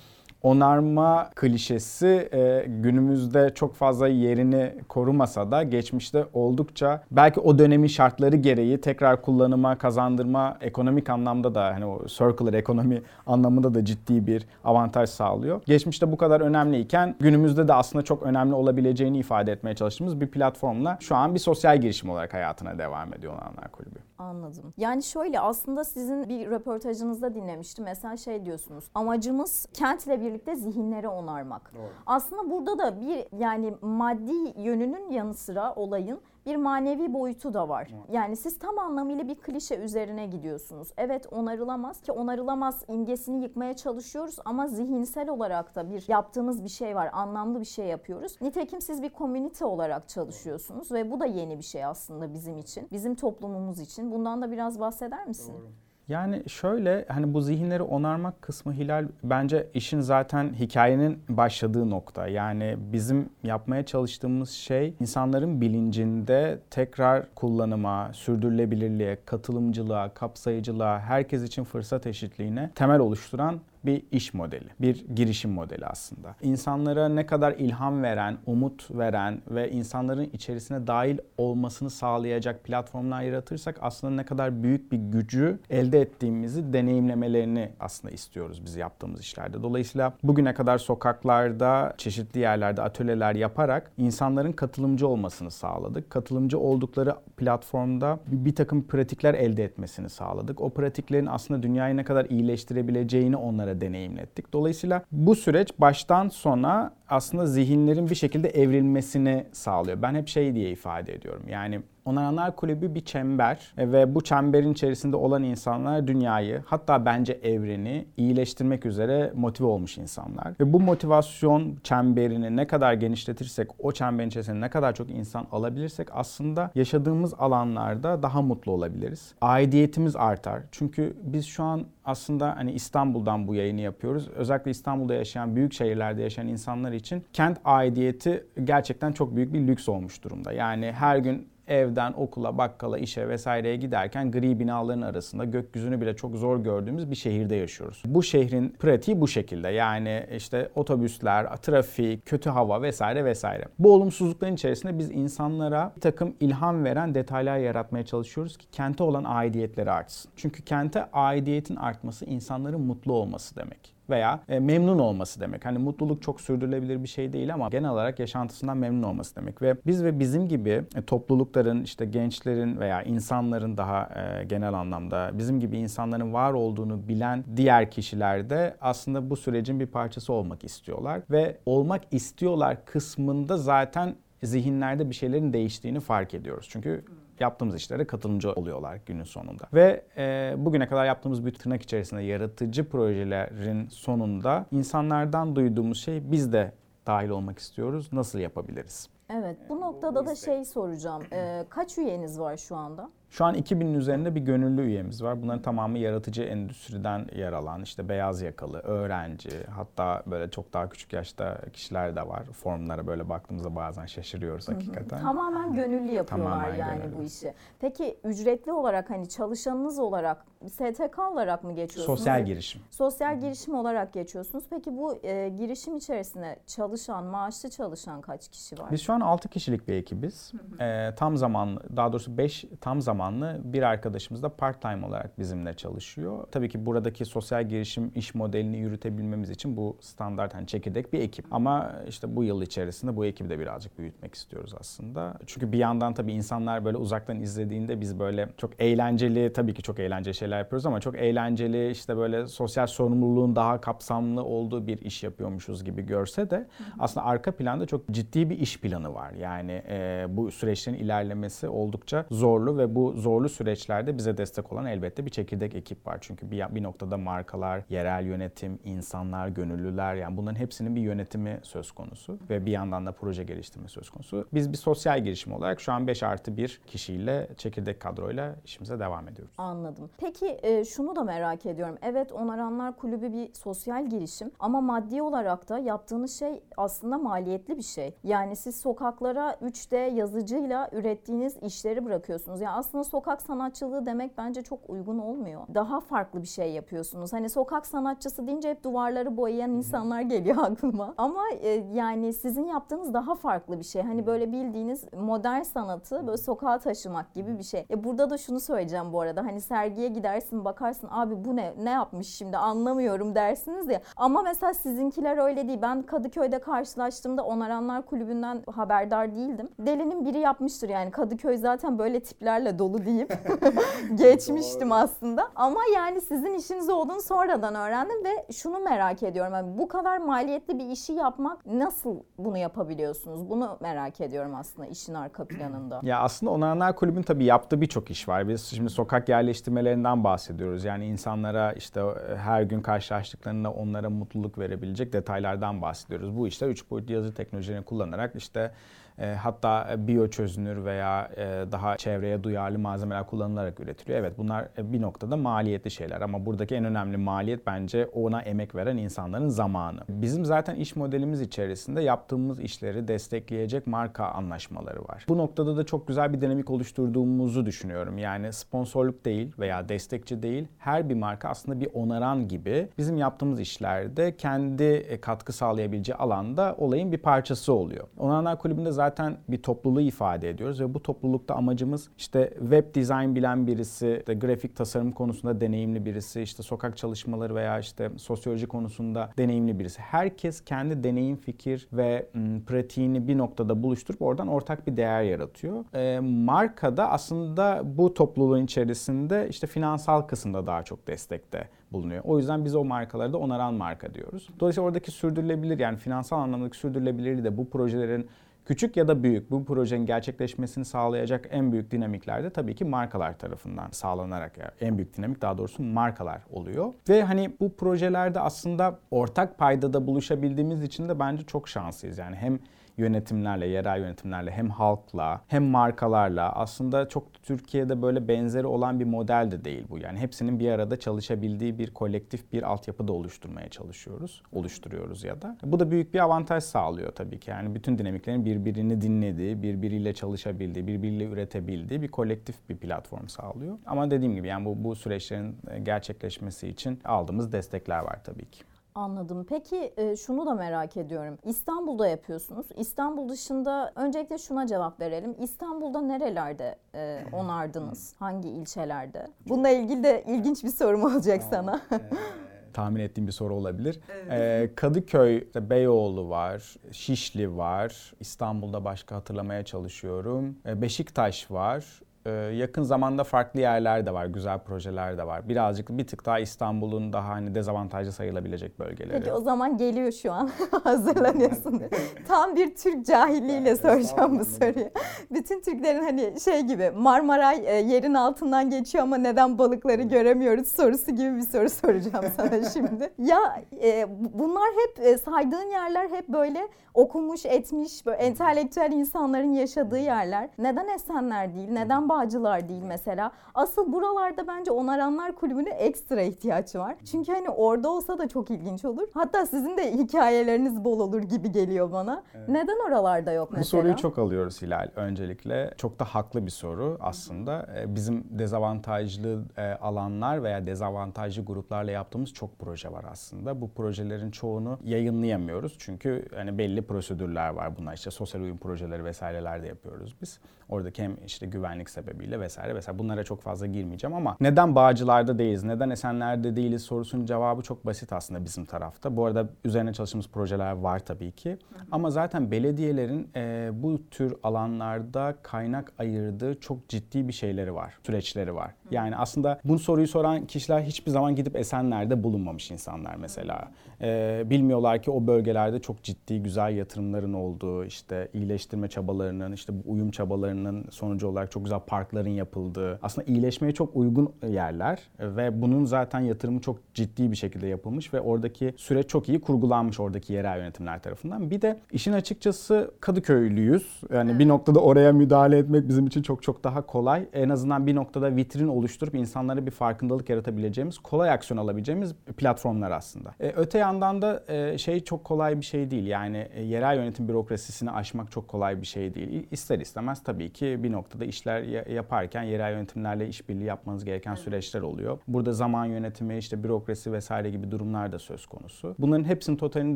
onarma 0.43 1.29
klişesi 1.35 2.29
e, 2.33 2.65
günümüzde 2.67 3.51
çok 3.55 3.75
fazla 3.75 4.07
yerini 4.07 4.73
korumasa 4.89 5.51
da 5.51 5.63
geçmişte 5.63 6.25
oldukça 6.33 7.03
belki 7.11 7.39
o 7.39 7.59
dönemin 7.59 7.87
şartları 7.87 8.35
gereği 8.35 8.81
tekrar 8.81 9.21
kullanıma 9.21 9.77
kazandırma 9.77 10.57
ekonomik 10.61 11.09
anlamda 11.09 11.55
da 11.55 11.65
hani 11.65 11.85
o 11.85 12.07
circular 12.07 12.53
ekonomi 12.53 13.01
anlamında 13.25 13.73
da 13.73 13.85
ciddi 13.85 14.27
bir 14.27 14.45
avantaj 14.63 15.09
sağlıyor. 15.09 15.61
Geçmişte 15.65 16.11
bu 16.11 16.17
kadar 16.17 16.41
önemliyken 16.41 17.15
günümüzde 17.19 17.67
de 17.67 17.73
aslında 17.73 18.03
çok 18.03 18.23
önemli 18.23 18.53
olabileceğini 18.53 19.19
ifade 19.19 19.51
etmeye 19.51 19.75
çalıştığımız 19.75 20.21
bir 20.21 20.27
platformla 20.27 20.97
şu 20.99 21.15
an 21.15 21.33
bir 21.33 21.39
sosyal 21.39 21.81
girişim 21.81 22.09
olarak 22.09 22.33
hayatına 22.33 22.77
devam 22.77 23.13
ediyor 23.13 23.33
Olanlar 23.33 23.71
Kulübü. 23.71 24.06
Anladım. 24.19 24.73
Yani 24.77 25.03
şöyle 25.03 25.39
aslında 25.39 25.83
sizin 25.83 26.29
bir 26.29 26.49
röportajınızda 26.49 27.33
dinlemiştim. 27.35 27.85
Mesela 27.85 28.17
şey 28.17 28.45
diyorsunuz. 28.45 28.85
Amacımız 28.95 29.67
kentle 29.73 30.21
birlikte 30.21 30.55
zihinleri 30.55 31.07
onarmak. 31.07 31.71
Doğru. 31.75 31.89
Aslında 32.05 32.51
burada 32.51 32.77
da 32.77 33.01
bir 33.01 33.39
yani 33.39 33.73
maddi 33.81 34.61
yönünün 34.61 35.11
yanı 35.11 35.33
sıra 35.33 35.73
olayın 35.75 36.19
bir 36.47 36.55
manevi 36.55 37.13
boyutu 37.13 37.53
da 37.53 37.69
var. 37.69 37.89
Yani 38.11 38.35
siz 38.35 38.59
tam 38.59 38.79
anlamıyla 38.79 39.27
bir 39.27 39.35
klişe 39.35 39.75
üzerine 39.77 40.25
gidiyorsunuz. 40.25 40.87
Evet 40.97 41.27
onarılamaz 41.31 42.01
ki 42.01 42.11
onarılamaz 42.11 42.83
imgesini 42.87 43.43
yıkmaya 43.43 43.75
çalışıyoruz 43.75 44.35
ama 44.45 44.67
zihinsel 44.67 45.29
olarak 45.29 45.75
da 45.75 45.89
bir 45.89 46.05
yaptığımız 46.07 46.63
bir 46.63 46.69
şey 46.69 46.95
var. 46.95 47.09
Anlamlı 47.13 47.59
bir 47.59 47.65
şey 47.65 47.85
yapıyoruz. 47.85 48.41
Nitekim 48.41 48.81
siz 48.81 49.01
bir 49.01 49.09
komünite 49.09 49.65
olarak 49.65 50.09
çalışıyorsunuz 50.09 50.91
ve 50.91 51.11
bu 51.11 51.19
da 51.19 51.25
yeni 51.25 51.57
bir 51.57 51.63
şey 51.63 51.85
aslında 51.85 52.33
bizim 52.33 52.57
için. 52.57 52.87
Bizim 52.91 53.15
toplumumuz 53.15 53.79
için. 53.79 54.11
Bundan 54.11 54.41
da 54.41 54.51
biraz 54.51 54.79
bahseder 54.79 55.27
misin? 55.27 55.53
Doğru. 55.53 55.86
Yani 56.09 56.43
şöyle 56.47 57.05
hani 57.07 57.33
bu 57.33 57.41
zihinleri 57.41 57.83
onarmak 57.83 58.41
kısmı 58.41 58.73
Hilal 58.73 59.07
bence 59.23 59.67
işin 59.73 59.99
zaten 59.99 60.53
hikayenin 60.53 61.19
başladığı 61.29 61.89
nokta. 61.89 62.27
Yani 62.27 62.75
bizim 62.79 63.29
yapmaya 63.43 63.85
çalıştığımız 63.85 64.49
şey 64.49 64.93
insanların 64.99 65.61
bilincinde 65.61 66.59
tekrar 66.69 67.35
kullanıma, 67.35 68.09
sürdürülebilirliğe, 68.13 69.17
katılımcılığa, 69.25 70.09
kapsayıcılığa, 70.13 70.99
herkes 70.99 71.43
için 71.43 71.63
fırsat 71.63 72.07
eşitliğine 72.07 72.71
temel 72.75 72.99
oluşturan 72.99 73.59
bir 73.85 74.03
iş 74.11 74.33
modeli, 74.33 74.69
bir 74.79 75.05
girişim 75.15 75.51
modeli 75.51 75.85
aslında. 75.85 76.35
İnsanlara 76.41 77.09
ne 77.09 77.25
kadar 77.25 77.51
ilham 77.51 78.03
veren, 78.03 78.37
umut 78.45 78.91
veren 78.91 79.41
ve 79.47 79.71
insanların 79.71 80.29
içerisine 80.33 80.87
dahil 80.87 81.17
olmasını 81.37 81.89
sağlayacak 81.89 82.63
platformlar 82.63 83.21
yaratırsak 83.21 83.77
aslında 83.81 84.15
ne 84.15 84.25
kadar 84.25 84.63
büyük 84.63 84.91
bir 84.91 84.97
gücü 84.97 85.59
elde 85.69 86.01
ettiğimizi 86.01 86.73
deneyimlemelerini 86.73 87.69
aslında 87.79 88.13
istiyoruz 88.13 88.61
biz 88.65 88.75
yaptığımız 88.75 89.21
işlerde. 89.21 89.63
Dolayısıyla 89.63 90.13
bugüne 90.23 90.53
kadar 90.53 90.77
sokaklarda, 90.77 91.93
çeşitli 91.97 92.39
yerlerde 92.39 92.81
atölyeler 92.81 93.35
yaparak 93.35 93.91
insanların 93.97 94.51
katılımcı 94.51 95.07
olmasını 95.07 95.51
sağladık. 95.51 96.09
Katılımcı 96.09 96.59
oldukları 96.59 97.15
platformda 97.37 98.19
bir 98.27 98.55
takım 98.55 98.83
pratikler 98.83 99.33
elde 99.33 99.63
etmesini 99.63 100.09
sağladık. 100.09 100.61
O 100.61 100.69
pratiklerin 100.69 101.25
aslında 101.25 101.63
dünyayı 101.63 101.97
ne 101.97 102.03
kadar 102.03 102.25
iyileştirebileceğini 102.25 103.37
onlara 103.37 103.66
deneyimlettik. 103.75 104.53
Dolayısıyla 104.53 105.03
bu 105.11 105.35
süreç 105.35 105.69
baştan 105.79 106.29
sona 106.29 106.93
aslında 107.09 107.45
zihinlerin 107.45 108.09
bir 108.09 108.15
şekilde 108.15 108.49
evrilmesini 108.49 109.45
sağlıyor. 109.51 110.01
Ben 110.01 110.15
hep 110.15 110.27
şey 110.27 110.55
diye 110.55 110.71
ifade 110.71 111.13
ediyorum. 111.13 111.43
Yani 111.49 111.81
Onaranlar 112.07 112.55
Kulübü 112.55 112.95
bir 112.95 113.05
çember 113.05 113.73
ve 113.77 114.15
bu 114.15 114.23
çemberin 114.23 114.71
içerisinde 114.71 115.15
olan 115.15 115.43
insanlar 115.43 116.07
dünyayı 116.07 116.63
hatta 116.65 117.05
bence 117.05 117.33
evreni 117.33 118.05
iyileştirmek 118.17 118.85
üzere 118.85 119.31
motive 119.35 119.67
olmuş 119.67 119.97
insanlar. 119.97 120.53
Ve 120.59 120.73
bu 120.73 120.79
motivasyon 120.79 121.77
çemberini 121.83 122.55
ne 122.55 122.67
kadar 122.67 122.93
genişletirsek, 122.93 123.67
o 123.79 123.91
çemberin 123.91 124.27
içerisinde 124.27 124.61
ne 124.61 124.69
kadar 124.69 124.95
çok 124.95 125.09
insan 125.09 125.47
alabilirsek 125.51 126.07
aslında 126.11 126.71
yaşadığımız 126.75 127.33
alanlarda 127.33 128.23
daha 128.23 128.41
mutlu 128.41 128.71
olabiliriz. 128.71 129.33
Aidiyetimiz 129.41 130.15
artar. 130.15 130.61
Çünkü 130.71 131.17
biz 131.23 131.45
şu 131.45 131.63
an 131.63 131.85
aslında 132.05 132.55
hani 132.57 132.71
İstanbul'dan 132.71 133.47
bu 133.47 133.55
yayını 133.55 133.81
yapıyoruz. 133.81 134.29
Özellikle 134.29 134.71
İstanbul'da 134.71 135.13
yaşayan, 135.13 135.55
büyük 135.55 135.73
şehirlerde 135.73 136.21
yaşayan 136.21 136.47
insanlar 136.47 136.91
için 136.91 137.23
kent 137.33 137.57
aidiyeti 137.65 138.45
gerçekten 138.63 139.11
çok 139.11 139.35
büyük 139.35 139.53
bir 139.53 139.67
lüks 139.67 139.89
olmuş 139.89 140.23
durumda. 140.23 140.51
Yani 140.51 140.91
her 140.91 141.17
gün 141.17 141.47
evden 141.67 142.13
okula, 142.17 142.57
bakkala, 142.57 142.97
işe 142.97 143.29
vesaireye 143.29 143.75
giderken 143.75 144.31
gri 144.31 144.59
binaların 144.59 145.01
arasında 145.01 145.45
gökyüzünü 145.45 146.01
bile 146.01 146.15
çok 146.15 146.35
zor 146.35 146.63
gördüğümüz 146.63 147.11
bir 147.11 147.15
şehirde 147.15 147.55
yaşıyoruz. 147.55 148.03
Bu 148.05 148.23
şehrin 148.23 148.69
pratiği 148.69 149.21
bu 149.21 149.27
şekilde. 149.27 149.69
Yani 149.69 150.27
işte 150.35 150.69
otobüsler, 150.75 151.57
trafik, 151.57 152.25
kötü 152.25 152.49
hava 152.49 152.81
vesaire 152.81 153.25
vesaire. 153.25 153.65
Bu 153.79 153.93
olumsuzlukların 153.93 154.53
içerisinde 154.53 154.99
biz 154.99 155.11
insanlara 155.11 155.91
bir 155.95 156.01
takım 156.01 156.35
ilham 156.39 156.83
veren 156.83 157.15
detaylar 157.15 157.57
yaratmaya 157.57 158.05
çalışıyoruz 158.05 158.57
ki 158.57 158.65
kente 158.71 159.03
olan 159.03 159.23
aidiyetleri 159.23 159.91
artsın. 159.91 160.31
Çünkü 160.35 160.63
kente 160.63 161.05
aidiyetin 161.13 161.75
artması 161.75 162.25
insanların 162.25 162.81
mutlu 162.81 163.13
olması 163.13 163.55
demek 163.55 163.96
veya 164.09 164.39
e, 164.49 164.59
memnun 164.59 164.99
olması 164.99 165.39
demek. 165.39 165.65
Hani 165.65 165.77
mutluluk 165.77 166.21
çok 166.21 166.41
sürdürülebilir 166.41 167.03
bir 167.03 167.07
şey 167.07 167.33
değil 167.33 167.53
ama 167.53 167.69
genel 167.69 167.89
olarak 167.89 168.19
yaşantısından 168.19 168.77
memnun 168.77 169.03
olması 169.03 169.35
demek. 169.35 169.61
Ve 169.61 169.75
biz 169.85 170.03
ve 170.03 170.19
bizim 170.19 170.47
gibi 170.47 170.83
e, 170.95 171.01
toplulukların, 171.01 171.83
işte 171.83 172.05
gençlerin 172.05 172.79
veya 172.79 173.03
insanların 173.03 173.77
daha 173.77 174.09
e, 174.15 174.43
genel 174.43 174.73
anlamda 174.73 175.31
bizim 175.33 175.59
gibi 175.59 175.77
insanların 175.77 176.33
var 176.33 176.53
olduğunu 176.53 177.07
bilen 177.07 177.43
diğer 177.55 177.91
kişiler 177.91 178.49
de 178.49 178.77
aslında 178.81 179.29
bu 179.29 179.35
sürecin 179.35 179.79
bir 179.79 179.87
parçası 179.87 180.33
olmak 180.33 180.63
istiyorlar. 180.63 181.21
Ve 181.31 181.57
olmak 181.65 182.01
istiyorlar 182.11 182.85
kısmında 182.85 183.57
zaten 183.57 184.15
zihinlerde 184.43 185.09
bir 185.09 185.15
şeylerin 185.15 185.53
değiştiğini 185.53 185.99
fark 185.99 186.33
ediyoruz. 186.33 186.67
Çünkü 186.69 187.05
yaptığımız 187.41 187.75
işlere 187.75 188.07
katılımcı 188.07 188.51
oluyorlar 188.51 188.99
günün 189.05 189.23
sonunda. 189.23 189.63
Ve 189.73 190.03
e, 190.17 190.55
bugüne 190.57 190.87
kadar 190.87 191.05
yaptığımız 191.05 191.45
bir 191.45 191.53
tırnak 191.53 191.81
içerisinde 191.81 192.21
yaratıcı 192.21 192.89
projelerin 192.89 193.87
sonunda 193.87 194.65
insanlardan 194.71 195.55
duyduğumuz 195.55 196.01
şey 196.01 196.31
biz 196.31 196.53
de 196.53 196.71
dahil 197.07 197.29
olmak 197.29 197.59
istiyoruz. 197.59 198.09
Nasıl 198.13 198.39
yapabiliriz? 198.39 199.09
Evet, 199.29 199.57
bu 199.69 199.81
noktada 199.81 200.25
da 200.25 200.35
şey 200.35 200.65
soracağım. 200.65 201.23
Ee, 201.33 201.65
kaç 201.69 201.97
üyeniz 201.97 202.39
var 202.39 202.57
şu 202.57 202.75
anda? 202.75 203.09
Şu 203.29 203.45
an 203.45 203.55
2000'in 203.55 203.93
üzerinde 203.93 204.35
bir 204.35 204.41
gönüllü 204.41 204.81
üyemiz 204.81 205.23
var. 205.23 205.41
Bunların 205.41 205.61
tamamı 205.61 205.97
yaratıcı 205.97 206.43
endüstriden 206.43 207.25
yer 207.35 207.53
alan, 207.53 207.81
işte 207.81 208.09
beyaz 208.09 208.41
yakalı, 208.41 208.79
öğrenci, 208.79 209.49
hatta 209.75 210.23
böyle 210.27 210.51
çok 210.51 210.73
daha 210.73 210.89
küçük 210.89 211.13
yaşta 211.13 211.57
kişiler 211.73 212.15
de 212.15 212.27
var. 212.27 212.43
Formlara 212.43 213.07
böyle 213.07 213.29
baktığımızda 213.29 213.75
bazen 213.75 214.05
şaşırıyoruz 214.05 214.69
hakikaten. 214.69 215.21
Tamamen 215.21 215.73
gönüllü 215.73 216.11
yapıyorlar 216.11 216.51
Tamamen 216.53 216.75
yani 216.77 217.01
gönüllü. 217.01 217.17
bu 217.17 217.23
işi. 217.23 217.53
Peki 217.79 218.17
ücretli 218.23 218.71
olarak 218.71 219.09
hani 219.09 219.29
çalışanınız 219.29 219.99
olarak 219.99 220.45
STK 220.69 221.19
olarak 221.31 221.63
mı 221.63 221.73
geçiyorsunuz? 221.75 222.19
Sosyal 222.19 222.45
girişim. 222.45 222.81
Sosyal 222.91 223.39
girişim 223.39 223.75
olarak 223.75 224.13
geçiyorsunuz. 224.13 224.63
Peki 224.69 224.97
bu 224.97 225.15
e, 225.23 225.49
girişim 225.49 225.97
içerisinde 225.97 226.59
çalışan, 226.67 227.23
maaşlı 227.25 227.69
çalışan 227.69 228.21
kaç 228.21 228.47
kişi 228.49 228.77
var? 228.79 228.91
Biz 228.91 229.01
şu 229.01 229.13
an 229.13 229.19
6 229.19 229.49
kişilik 229.49 229.87
bir 229.87 229.93
ekibiz. 229.93 230.51
Ee, 230.81 231.09
tam 231.15 231.37
zamanlı, 231.37 231.81
daha 231.95 232.11
doğrusu 232.13 232.37
5 232.37 232.65
tam 232.81 233.01
zamanlı 233.27 233.59
bir 233.63 233.83
arkadaşımız 233.83 234.43
da 234.43 234.49
part 234.49 234.81
time 234.81 235.05
olarak 235.05 235.39
bizimle 235.39 235.73
çalışıyor. 235.73 236.47
Tabii 236.51 236.69
ki 236.69 236.85
buradaki 236.85 237.25
sosyal 237.25 237.69
girişim 237.69 238.11
iş 238.15 238.35
modelini 238.35 238.77
yürütebilmemiz 238.77 239.49
için 239.49 239.77
bu 239.77 239.97
standart 240.01 240.53
hani 240.53 240.67
çekirdek 240.67 241.13
bir 241.13 241.19
ekip. 241.19 241.45
Ama 241.51 241.95
işte 242.07 242.35
bu 242.35 242.43
yıl 242.43 242.61
içerisinde 242.61 243.15
bu 243.15 243.25
ekibi 243.25 243.49
de 243.49 243.59
birazcık 243.59 243.99
büyütmek 243.99 244.35
istiyoruz 244.35 244.73
aslında. 244.79 245.33
Çünkü 245.45 245.71
bir 245.71 245.77
yandan 245.77 246.13
tabii 246.13 246.33
insanlar 246.33 246.85
böyle 246.85 246.97
uzaktan 246.97 247.39
izlediğinde 247.39 248.01
biz 248.01 248.19
böyle 248.19 248.49
çok 248.57 248.81
eğlenceli, 248.81 249.53
tabii 249.53 249.73
ki 249.73 249.81
çok 249.81 249.99
eğlenceli 249.99 250.35
şeyler 250.35 250.59
yapıyoruz 250.59 250.85
ama 250.85 250.99
çok 250.99 251.15
eğlenceli 251.15 251.91
işte 251.91 252.17
böyle 252.17 252.47
sosyal 252.47 252.87
sorumluluğun 252.87 253.55
daha 253.55 253.81
kapsamlı 253.81 254.43
olduğu 254.43 254.87
bir 254.87 255.01
iş 255.01 255.23
yapıyormuşuz 255.23 255.83
gibi 255.83 256.01
görse 256.01 256.49
de 256.49 256.67
aslında 256.99 257.25
arka 257.25 257.51
planda 257.51 257.85
çok 257.85 258.09
ciddi 258.11 258.49
bir 258.49 258.59
iş 258.59 258.79
planı 258.79 259.13
var. 259.13 259.31
Yani 259.31 259.83
e, 259.89 260.25
bu 260.29 260.51
süreçlerin 260.51 260.97
ilerlemesi 260.97 261.69
oldukça 261.69 262.25
zorlu 262.31 262.77
ve 262.77 262.95
bu 262.95 263.06
zorlu 263.15 263.49
süreçlerde 263.49 264.17
bize 264.17 264.37
destek 264.37 264.73
olan 264.73 264.85
elbette 264.85 265.25
bir 265.25 265.31
çekirdek 265.31 265.75
ekip 265.75 266.07
var. 266.07 266.17
Çünkü 266.21 266.51
bir, 266.51 266.75
bir 266.75 266.83
noktada 266.83 267.17
markalar, 267.17 267.83
yerel 267.89 268.25
yönetim, 268.25 268.79
insanlar, 268.83 269.47
gönüllüler 269.47 270.15
yani 270.15 270.37
bunların 270.37 270.59
hepsinin 270.59 270.95
bir 270.95 271.01
yönetimi 271.01 271.59
söz 271.63 271.91
konusu 271.91 272.39
ve 272.49 272.65
bir 272.65 272.71
yandan 272.71 273.05
da 273.05 273.11
proje 273.11 273.43
geliştirme 273.43 273.87
söz 273.87 274.09
konusu. 274.09 274.47
Biz 274.53 274.71
bir 274.71 274.77
sosyal 274.77 275.23
girişim 275.23 275.53
olarak 275.53 275.81
şu 275.81 275.93
an 275.93 276.07
5 276.07 276.23
artı 276.23 276.57
1 276.57 276.81
kişiyle 276.87 277.47
çekirdek 277.57 277.99
kadroyla 277.99 278.55
işimize 278.65 278.99
devam 278.99 279.27
ediyoruz. 279.27 279.53
Anladım. 279.57 280.09
Peki 280.17 280.57
e, 280.63 280.85
şunu 280.85 281.15
da 281.15 281.23
merak 281.23 281.65
ediyorum. 281.65 281.97
Evet 282.01 282.31
Onaranlar 282.31 282.95
Kulübü 282.95 283.33
bir 283.33 283.53
sosyal 283.53 284.09
girişim 284.09 284.51
ama 284.59 284.81
maddi 284.81 285.21
olarak 285.21 285.69
da 285.69 285.79
yaptığınız 285.79 286.39
şey 286.39 286.61
aslında 286.77 287.17
maliyetli 287.17 287.77
bir 287.77 287.83
şey. 287.83 288.15
Yani 288.23 288.55
siz 288.55 288.81
sokaklara 288.81 289.51
3D 289.51 290.13
yazıcıyla 290.13 290.89
ürettiğiniz 290.91 291.57
işleri 291.61 292.05
bırakıyorsunuz. 292.05 292.61
Yani 292.61 292.75
aslında 292.75 292.96
sokak 293.03 293.41
sanatçılığı 293.41 294.05
demek 294.05 294.37
bence 294.37 294.61
çok 294.61 294.79
uygun 294.87 295.19
olmuyor. 295.19 295.61
Daha 295.75 295.99
farklı 295.99 296.41
bir 296.41 296.47
şey 296.47 296.71
yapıyorsunuz. 296.71 297.33
Hani 297.33 297.49
sokak 297.49 297.85
sanatçısı 297.85 298.47
deyince 298.47 298.69
hep 298.69 298.83
duvarları 298.83 299.37
boyayan 299.37 299.71
insanlar 299.71 300.21
geliyor 300.21 300.57
aklıma. 300.63 301.13
Ama 301.17 301.43
e, 301.61 301.69
yani 301.93 302.33
sizin 302.33 302.65
yaptığınız 302.65 303.13
daha 303.13 303.35
farklı 303.35 303.79
bir 303.79 303.83
şey. 303.83 304.01
Hani 304.01 304.25
böyle 304.25 304.51
bildiğiniz 304.51 305.05
modern 305.13 305.61
sanatı 305.61 306.27
böyle 306.27 306.37
sokağa 306.37 306.79
taşımak 306.79 307.33
gibi 307.33 307.57
bir 307.57 307.63
şey. 307.63 307.85
E 307.91 308.03
burada 308.03 308.29
da 308.29 308.37
şunu 308.37 308.59
söyleyeceğim 308.59 309.13
bu 309.13 309.21
arada. 309.21 309.45
Hani 309.45 309.61
sergiye 309.61 310.07
gidersin 310.07 310.65
bakarsın 310.65 311.07
abi 311.11 311.45
bu 311.45 311.55
ne 311.55 311.73
ne 311.83 311.89
yapmış 311.89 312.27
şimdi 312.27 312.57
anlamıyorum 312.57 313.35
dersiniz 313.35 313.87
ya. 313.87 314.01
Ama 314.15 314.41
mesela 314.41 314.73
sizinkiler 314.73 315.37
öyle 315.37 315.67
değil. 315.67 315.79
Ben 315.81 316.01
Kadıköy'de 316.01 316.59
karşılaştığımda 316.59 317.43
Onaranlar 317.43 318.05
Kulübü'nden 318.05 318.63
haberdar 318.75 319.35
değildim. 319.35 319.69
Delinin 319.79 320.25
biri 320.25 320.39
yapmıştır 320.39 320.89
yani 320.89 321.11
Kadıköy 321.11 321.57
zaten 321.57 321.99
böyle 321.99 322.19
tiplerle 322.19 322.79
dolu 322.79 322.86
deyip 323.05 323.33
geçmiştim 324.15 324.91
aslında. 324.91 325.47
Ama 325.55 325.79
yani 325.95 326.21
sizin 326.21 326.53
işiniz 326.53 326.89
olduğunu 326.89 327.21
sonradan 327.21 327.75
öğrendim 327.75 328.25
ve 328.25 328.53
şunu 328.53 328.79
merak 328.79 329.23
ediyorum. 329.23 329.53
Yani 329.53 329.77
bu 329.77 329.87
kadar 329.87 330.17
maliyetli 330.17 330.79
bir 330.79 330.89
işi 330.89 331.13
yapmak 331.13 331.65
nasıl 331.65 332.15
bunu 332.37 332.57
yapabiliyorsunuz? 332.57 333.49
Bunu 333.49 333.77
merak 333.81 334.21
ediyorum 334.21 334.55
aslında 334.55 334.87
işin 334.87 335.13
arka 335.13 335.45
planında. 335.45 335.99
Ya 336.03 336.19
aslında 336.19 336.51
Onaranlar 336.51 336.95
Kulübü'nün 336.95 337.23
tabii 337.23 337.45
yaptığı 337.45 337.81
birçok 337.81 338.11
iş 338.11 338.27
var. 338.27 338.47
Biz 338.47 338.65
şimdi 338.65 338.89
sokak 338.89 339.29
yerleştirmelerinden 339.29 340.23
bahsediyoruz. 340.23 340.83
Yani 340.83 341.05
insanlara 341.05 341.73
işte 341.73 342.01
her 342.37 342.61
gün 342.61 342.81
karşılaştıklarında 342.81 343.71
onlara 343.71 344.09
mutluluk 344.09 344.57
verebilecek 344.57 345.13
detaylardan 345.13 345.81
bahsediyoruz. 345.81 346.37
Bu 346.37 346.47
işler 346.47 346.67
3 346.67 346.91
boyutlu 346.91 347.13
yazı 347.13 347.33
teknolojilerini 347.33 347.85
kullanarak 347.85 348.35
işte 348.35 348.71
e, 349.19 349.33
hatta 349.33 349.95
biyo 349.97 350.27
çözünür 350.27 350.85
veya 350.85 351.29
e, 351.37 351.71
daha 351.71 351.97
çevreye 351.97 352.43
duyarlı 352.43 352.79
malzemeler 352.79 353.25
kullanılarak 353.25 353.79
üretiliyor. 353.79 354.19
Evet 354.19 354.37
bunlar 354.37 354.67
e, 354.77 354.93
bir 354.93 355.01
noktada 355.01 355.37
maliyetli 355.37 355.91
şeyler 355.91 356.21
ama 356.21 356.45
buradaki 356.45 356.75
en 356.75 356.85
önemli 356.85 357.17
maliyet 357.17 357.67
bence 357.67 358.05
ona 358.05 358.41
emek 358.41 358.75
veren 358.75 358.97
insanların 358.97 359.49
zamanı. 359.49 359.99
Bizim 360.09 360.45
zaten 360.45 360.75
iş 360.75 360.95
modelimiz 360.95 361.41
içerisinde 361.41 362.01
yaptığımız 362.01 362.59
işleri 362.59 363.07
destekleyecek 363.07 363.87
marka 363.87 364.25
anlaşmaları 364.25 365.03
var. 365.03 365.25
Bu 365.29 365.37
noktada 365.37 365.77
da 365.77 365.85
çok 365.85 366.07
güzel 366.07 366.33
bir 366.33 366.41
dinamik 366.41 366.69
oluşturduğumuzu 366.69 367.65
düşünüyorum. 367.65 368.17
Yani 368.17 368.53
sponsorluk 368.53 369.25
değil 369.25 369.51
veya 369.59 369.89
destekçi 369.89 370.43
değil 370.43 370.67
her 370.77 371.09
bir 371.09 371.15
marka 371.15 371.49
aslında 371.49 371.79
bir 371.79 371.89
onaran 371.93 372.47
gibi 372.47 372.89
bizim 372.97 373.17
yaptığımız 373.17 373.59
işlerde 373.59 374.37
kendi 374.37 375.17
katkı 375.21 375.53
sağlayabileceği 375.53 376.15
alanda 376.15 376.75
olayın 376.77 377.11
bir 377.11 377.17
parçası 377.17 377.73
oluyor. 377.73 378.07
Onaranlar 378.17 378.59
Kulübü'nde 378.59 378.91
zaten 378.91 379.06
zaten 379.07 379.37
bir 379.47 379.61
topluluğu 379.61 380.01
ifade 380.01 380.49
ediyoruz 380.49 380.81
ve 380.81 380.93
bu 380.93 381.03
toplulukta 381.03 381.55
amacımız 381.55 382.09
işte 382.17 382.53
web 382.59 382.95
design 382.95 383.35
bilen 383.35 383.67
birisi, 383.67 384.15
işte 384.19 384.33
grafik 384.33 384.75
tasarım 384.75 385.11
konusunda 385.11 385.61
deneyimli 385.61 386.05
birisi, 386.05 386.41
işte 386.41 386.63
sokak 386.63 386.97
çalışmaları 386.97 387.55
veya 387.55 387.79
işte 387.79 388.09
sosyoloji 388.17 388.67
konusunda 388.67 389.29
deneyimli 389.37 389.79
birisi. 389.79 390.01
Herkes 390.01 390.61
kendi 390.61 391.03
deneyim, 391.03 391.37
fikir 391.37 391.87
ve 391.93 392.29
m, 392.33 392.61
pratiğini 392.67 393.27
bir 393.27 393.37
noktada 393.37 393.83
buluşturup 393.83 394.21
oradan 394.21 394.47
ortak 394.47 394.87
bir 394.87 394.97
değer 394.97 395.23
yaratıyor. 395.23 395.85
E, 395.93 396.19
marka 396.19 396.97
da 396.97 397.09
aslında 397.09 397.81
bu 397.85 398.13
topluluğun 398.13 398.63
içerisinde 398.63 399.47
işte 399.49 399.67
finansal 399.67 400.21
kısımda 400.21 400.67
daha 400.67 400.83
çok 400.83 401.07
destekte 401.07 401.67
bulunuyor. 401.91 402.23
O 402.23 402.37
yüzden 402.37 402.65
biz 402.65 402.75
o 402.75 402.83
markaları 402.85 403.33
da 403.33 403.37
onaran 403.37 403.73
marka 403.73 404.13
diyoruz. 404.13 404.49
Dolayısıyla 404.59 404.87
oradaki 404.87 405.11
sürdürülebilir 405.11 405.79
yani 405.79 405.97
finansal 405.97 406.39
anlamdaki 406.39 406.77
sürdürülebilirliği 406.77 407.43
de 407.43 407.57
bu 407.57 407.69
projelerin 407.69 408.27
Küçük 408.67 408.97
ya 408.97 409.07
da 409.07 409.23
büyük 409.23 409.51
bu 409.51 409.65
projenin 409.65 410.05
gerçekleşmesini 410.05 410.85
sağlayacak 410.85 411.47
en 411.51 411.71
büyük 411.71 411.91
dinamikler 411.91 412.43
de 412.43 412.49
tabii 412.49 412.75
ki 412.75 412.85
markalar 412.85 413.39
tarafından 413.39 413.89
sağlanarak 413.91 414.57
yani 414.57 414.71
en 414.81 414.97
büyük 414.97 415.17
dinamik 415.17 415.41
daha 415.41 415.57
doğrusu 415.57 415.83
markalar 415.83 416.41
oluyor. 416.49 416.93
Ve 417.09 417.23
hani 417.23 417.51
bu 417.59 417.75
projelerde 417.75 418.39
aslında 418.39 418.99
ortak 419.11 419.57
paydada 419.57 420.07
buluşabildiğimiz 420.07 420.83
için 420.83 421.09
de 421.09 421.19
bence 421.19 421.43
çok 421.43 421.69
şanslıyız. 421.69 422.17
Yani 422.17 422.35
hem 422.35 422.59
yönetimlerle, 422.97 423.67
yerel 423.67 423.99
yönetimlerle 423.99 424.51
hem 424.51 424.69
halkla 424.69 425.41
hem 425.47 425.63
markalarla 425.63 426.51
aslında 426.51 427.09
çok 427.09 427.43
Türkiye'de 427.43 428.01
böyle 428.01 428.27
benzeri 428.27 428.67
olan 428.67 428.99
bir 428.99 429.05
model 429.05 429.51
de 429.51 429.65
değil 429.65 429.85
bu. 429.89 429.97
Yani 429.97 430.19
hepsinin 430.19 430.59
bir 430.59 430.71
arada 430.71 430.99
çalışabildiği 430.99 431.79
bir 431.79 431.93
kolektif 431.93 432.53
bir 432.53 432.63
altyapı 432.63 433.07
da 433.07 433.13
oluşturmaya 433.13 433.69
çalışıyoruz. 433.69 434.43
Oluşturuyoruz 434.51 435.23
ya 435.23 435.41
da. 435.41 435.57
Bu 435.63 435.79
da 435.79 435.91
büyük 435.91 436.13
bir 436.13 436.19
avantaj 436.19 436.63
sağlıyor 436.63 437.11
tabii 437.11 437.39
ki. 437.39 437.49
Yani 437.49 437.75
bütün 437.75 437.97
dinamiklerin 437.97 438.45
birbirini 438.45 439.01
dinlediği, 439.01 439.63
birbiriyle 439.63 440.13
çalışabildiği, 440.13 440.87
birbiriyle 440.87 441.25
üretebildiği 441.25 442.01
bir 442.01 442.07
kolektif 442.07 442.69
bir 442.69 442.77
platform 442.77 443.27
sağlıyor. 443.27 443.77
Ama 443.85 444.11
dediğim 444.11 444.35
gibi 444.35 444.47
yani 444.47 444.65
bu, 444.65 444.83
bu 444.83 444.95
süreçlerin 444.95 445.57
gerçekleşmesi 445.83 446.67
için 446.67 446.99
aldığımız 447.05 447.51
destekler 447.51 447.99
var 447.99 448.23
tabii 448.23 448.45
ki. 448.45 448.63
Anladım. 448.97 449.45
Peki 449.49 449.93
e, 449.97 450.15
şunu 450.15 450.45
da 450.45 450.53
merak 450.53 450.97
ediyorum. 450.97 451.37
İstanbul'da 451.43 452.07
yapıyorsunuz. 452.07 452.65
İstanbul 452.77 453.29
dışında 453.29 453.91
öncelikle 453.95 454.37
şuna 454.37 454.67
cevap 454.67 454.99
verelim. 454.99 455.35
İstanbul'da 455.39 456.01
nerelerde 456.01 456.75
e, 456.95 457.23
onardınız? 457.33 458.15
Hangi 458.19 458.49
ilçelerde? 458.49 459.27
Bununla 459.49 459.69
ilgili 459.69 460.03
de 460.03 460.23
ilginç 460.27 460.63
bir 460.63 460.69
sorum 460.69 461.03
olacak 461.03 461.43
sana. 461.43 461.81
tahmin 462.73 463.01
ettiğim 463.01 463.27
bir 463.27 463.31
soru 463.31 463.55
olabilir. 463.55 463.99
Evet. 464.09 464.31
Ee, 464.31 464.75
Kadıköy, 464.75 465.37
işte 465.37 465.69
Beyoğlu 465.69 466.29
var, 466.29 466.75
Şişli 466.91 467.57
var, 467.57 468.13
İstanbul'da 468.19 468.85
başka 468.85 469.15
hatırlamaya 469.15 469.65
çalışıyorum. 469.65 470.57
Ee, 470.65 470.81
Beşiktaş 470.81 471.51
var, 471.51 472.01
yakın 472.31 472.83
zamanda 472.83 473.23
farklı 473.23 473.59
yerler 473.59 474.05
de 474.05 474.13
var, 474.13 474.25
güzel 474.25 474.59
projeler 474.59 475.17
de 475.17 475.27
var. 475.27 475.49
Birazcık 475.49 475.89
bir 475.89 476.07
tık 476.07 476.25
daha 476.25 476.39
İstanbul'un 476.39 477.13
daha 477.13 477.29
hani 477.29 477.55
dezavantajlı 477.55 478.11
sayılabilecek 478.11 478.79
bölgeleri. 478.79 479.19
Peki 479.19 479.33
o 479.33 479.41
zaman 479.41 479.77
geliyor 479.77 480.11
şu 480.11 480.31
an 480.31 480.49
hazırlanıyorsun. 480.83 481.83
Tam 482.27 482.55
bir 482.55 482.75
Türk 482.75 483.05
cahilliğiyle 483.05 483.75
soracağım 483.75 484.39
bu 484.39 484.45
soruyu. 484.45 484.89
Bütün 485.31 485.61
Türklerin 485.61 486.03
hani 486.03 486.39
şey 486.39 486.61
gibi 486.61 486.91
Marmaray 486.91 487.63
e, 487.65 487.73
yerin 487.73 488.13
altından 488.13 488.69
geçiyor 488.69 489.03
ama 489.03 489.17
neden 489.17 489.57
balıkları 489.57 490.01
göremiyoruz 490.01 490.67
sorusu 490.67 491.11
gibi 491.11 491.35
bir 491.35 491.41
soru 491.41 491.69
soracağım 491.69 492.25
sana 492.37 492.69
şimdi. 492.73 493.09
Ya 493.17 493.63
e, 493.83 494.05
bunlar 494.33 494.69
hep 494.69 495.05
e, 495.05 495.17
saydığın 495.17 495.69
yerler 495.71 496.09
hep 496.09 496.27
böyle 496.27 496.67
okumuş, 496.93 497.45
etmiş, 497.45 498.05
böyle 498.05 498.17
entelektüel 498.17 498.91
insanların 498.91 499.53
yaşadığı 499.53 499.97
yerler. 499.99 500.49
Neden 500.57 500.87
Esenler 500.87 501.55
değil, 501.55 501.69
neden 501.71 502.09
Bağcılar 502.17 502.69
değil 502.69 502.83
mesela? 502.83 503.31
Asıl 503.55 503.93
buralarda 503.93 504.47
bence 504.47 504.71
Onaranlar 504.71 505.35
Kulübü'ne 505.35 505.69
ekstra 505.69 506.21
ihtiyaç 506.21 506.75
var. 506.75 506.95
Çünkü 507.11 507.31
hani 507.31 507.49
orada 507.49 507.89
olsa 507.89 508.17
da 508.17 508.27
çok 508.27 508.51
ilginç 508.51 508.85
olur. 508.85 509.07
Hatta 509.13 509.45
sizin 509.45 509.77
de 509.77 509.93
hikayeleriniz 509.93 510.83
bol 510.83 510.99
olur 510.99 511.21
gibi 511.21 511.51
geliyor 511.51 511.91
bana. 511.91 512.23
Evet. 512.35 512.49
Neden 512.49 512.87
oralarda 512.87 513.31
yok 513.31 513.51
mesela? 513.51 513.61
Bu 513.61 513.65
soruyu 513.65 513.95
çok 513.95 514.17
alıyoruz 514.17 514.61
Hilal 514.61 514.89
öncelikle. 514.95 515.73
Çok 515.77 515.99
da 515.99 516.05
haklı 516.05 516.45
bir 516.45 516.51
soru 516.51 516.97
aslında. 517.01 517.67
Ee, 517.77 517.95
bizim 517.95 518.39
dezavantajlı 518.39 519.43
e, 519.57 519.71
alanlar 519.71 520.43
veya 520.43 520.65
dezavantajlı 520.65 521.45
gruplarla 521.45 521.91
yaptığımız 521.91 522.33
çok 522.33 522.59
proje 522.59 522.91
var 522.91 523.05
aslında. 523.11 523.61
Bu 523.61 523.71
projelerin 523.71 524.31
çoğunu 524.31 524.79
yayınlayamıyoruz. 524.83 525.75
Çünkü 525.79 526.27
hani 526.35 526.57
belli 526.57 526.81
prosedürler 526.81 527.49
var. 527.49 527.77
Bunlar 527.77 527.93
işte 527.93 528.11
sosyal 528.11 528.41
uyum 528.41 528.57
projeleri 528.57 529.05
vesaireler 529.05 529.63
de 529.63 529.67
yapıyoruz 529.67 530.15
biz. 530.21 530.39
Oradaki 530.69 531.03
hem 531.03 531.17
işte 531.25 531.45
güvenlik 531.45 531.89
sebebiyle 531.89 532.39
vesaire 532.39 532.75
vesaire 532.75 532.99
bunlara 532.99 533.23
çok 533.23 533.41
fazla 533.41 533.65
girmeyeceğim 533.65 534.15
ama 534.15 534.37
neden 534.41 534.75
Bağcılar'da 534.75 535.39
değiliz, 535.39 535.63
neden 535.63 535.89
Esenler'de 535.89 536.55
değiliz 536.55 536.81
sorusunun 536.81 537.25
cevabı 537.25 537.61
çok 537.61 537.85
basit 537.85 538.13
aslında 538.13 538.45
bizim 538.45 538.65
tarafta. 538.65 539.15
Bu 539.17 539.25
arada 539.25 539.49
üzerine 539.65 539.93
çalıştığımız 539.93 540.27
projeler 540.27 540.71
var 540.71 540.99
tabii 540.99 541.31
ki. 541.31 541.57
Ama 541.91 542.09
zaten 542.09 542.51
belediyelerin 542.51 543.29
e, 543.35 543.69
bu 543.73 544.09
tür 544.11 544.35
alanlarda 544.43 545.35
kaynak 545.43 545.93
ayırdığı 545.99 546.59
çok 546.59 546.89
ciddi 546.89 547.27
bir 547.27 547.33
şeyleri 547.33 547.75
var, 547.75 547.93
süreçleri 548.05 548.55
var. 548.55 548.71
Yani 548.91 549.15
aslında 549.15 549.59
bu 549.63 549.79
soruyu 549.79 550.07
soran 550.07 550.45
kişiler 550.45 550.81
hiçbir 550.81 551.11
zaman 551.11 551.35
gidip 551.35 551.55
Esenler'de 551.55 552.23
bulunmamış 552.23 552.71
insanlar 552.71 553.15
mesela. 553.15 553.71
E, 554.01 554.43
bilmiyorlar 554.45 555.01
ki 555.01 555.11
o 555.11 555.27
bölgelerde 555.27 555.79
çok 555.79 556.03
ciddi 556.03 556.43
güzel 556.43 556.77
yatırımların 556.77 557.33
olduğu, 557.33 557.85
işte 557.85 558.27
iyileştirme 558.33 558.87
çabalarının, 558.87 559.51
işte 559.51 559.73
bu 559.73 559.91
uyum 559.91 560.11
çabalarının 560.11 560.85
sonucu 560.89 561.27
olarak 561.27 561.51
çok 561.51 561.63
güzel 561.63 561.79
parkların 561.79 562.29
yapıldığı, 562.29 562.99
aslında 563.01 563.27
iyileşmeye 563.27 563.73
çok 563.73 563.95
uygun 563.95 564.33
yerler 564.47 564.99
ve 565.19 565.61
bunun 565.61 565.85
zaten 565.85 566.19
yatırımı 566.19 566.61
çok 566.61 566.93
ciddi 566.93 567.31
bir 567.31 567.35
şekilde 567.35 567.67
yapılmış 567.67 568.13
ve 568.13 568.21
oradaki 568.21 568.73
süreç 568.77 569.07
çok 569.07 569.29
iyi 569.29 569.41
kurgulanmış 569.41 569.99
oradaki 569.99 570.33
yerel 570.33 570.57
yönetimler 570.57 571.01
tarafından. 571.01 571.51
Bir 571.51 571.61
de 571.61 571.79
işin 571.91 572.13
açıkçası 572.13 572.91
Kadıköylüyüz. 572.99 574.01
Yani 574.13 574.39
bir 574.39 574.47
noktada 574.47 574.79
oraya 574.79 575.13
müdahale 575.13 575.57
etmek 575.57 575.87
bizim 575.87 576.07
için 576.07 576.21
çok 576.21 576.43
çok 576.43 576.63
daha 576.63 576.81
kolay. 576.81 577.25
En 577.33 577.49
azından 577.49 577.87
bir 577.87 577.95
noktada 577.95 578.35
vitrin 578.35 578.67
oluşturup 578.77 579.15
insanlara 579.15 579.65
bir 579.65 579.71
farkındalık 579.71 580.29
yaratabileceğimiz, 580.29 580.99
kolay 580.99 581.31
aksiyon 581.31 581.57
alabileceğimiz 581.57 582.13
platformlar 582.37 582.91
aslında. 582.91 583.33
E, 583.39 583.49
öte 583.49 583.77
yandan 583.77 584.21
da 584.21 584.43
e, 584.47 584.77
şey 584.77 584.99
çok 584.99 585.23
kolay 585.23 585.59
bir 585.59 585.65
şey 585.65 585.91
değil. 585.91 586.07
Yani 586.07 586.47
e, 586.53 586.63
yerel 586.63 586.95
yönetim 586.95 587.27
bürokrasisini 587.27 587.91
aşmak 587.91 588.31
çok 588.31 588.47
kolay 588.47 588.81
bir 588.81 588.85
şey 588.87 589.13
değil. 589.13 589.47
İster 589.51 589.79
istemez 589.79 590.23
tabii 590.23 590.53
ki 590.53 590.83
bir 590.83 590.91
noktada 590.91 591.25
işler 591.25 591.61
yaparken 591.89 592.43
yerel 592.43 592.71
yönetimlerle 592.71 593.27
işbirliği 593.27 593.65
yapmanız 593.65 594.05
gereken 594.05 594.31
evet. 594.31 594.39
süreçler 594.39 594.81
oluyor. 594.81 595.17
Burada 595.27 595.53
zaman 595.53 595.85
yönetimi, 595.85 596.37
işte 596.37 596.63
bürokrasi 596.63 597.11
vesaire 597.11 597.49
gibi 597.49 597.71
durumlar 597.71 598.11
da 598.11 598.19
söz 598.19 598.45
konusu. 598.45 598.95
Bunların 598.99 599.23
hepsinin 599.23 599.57
totalini 599.57 599.95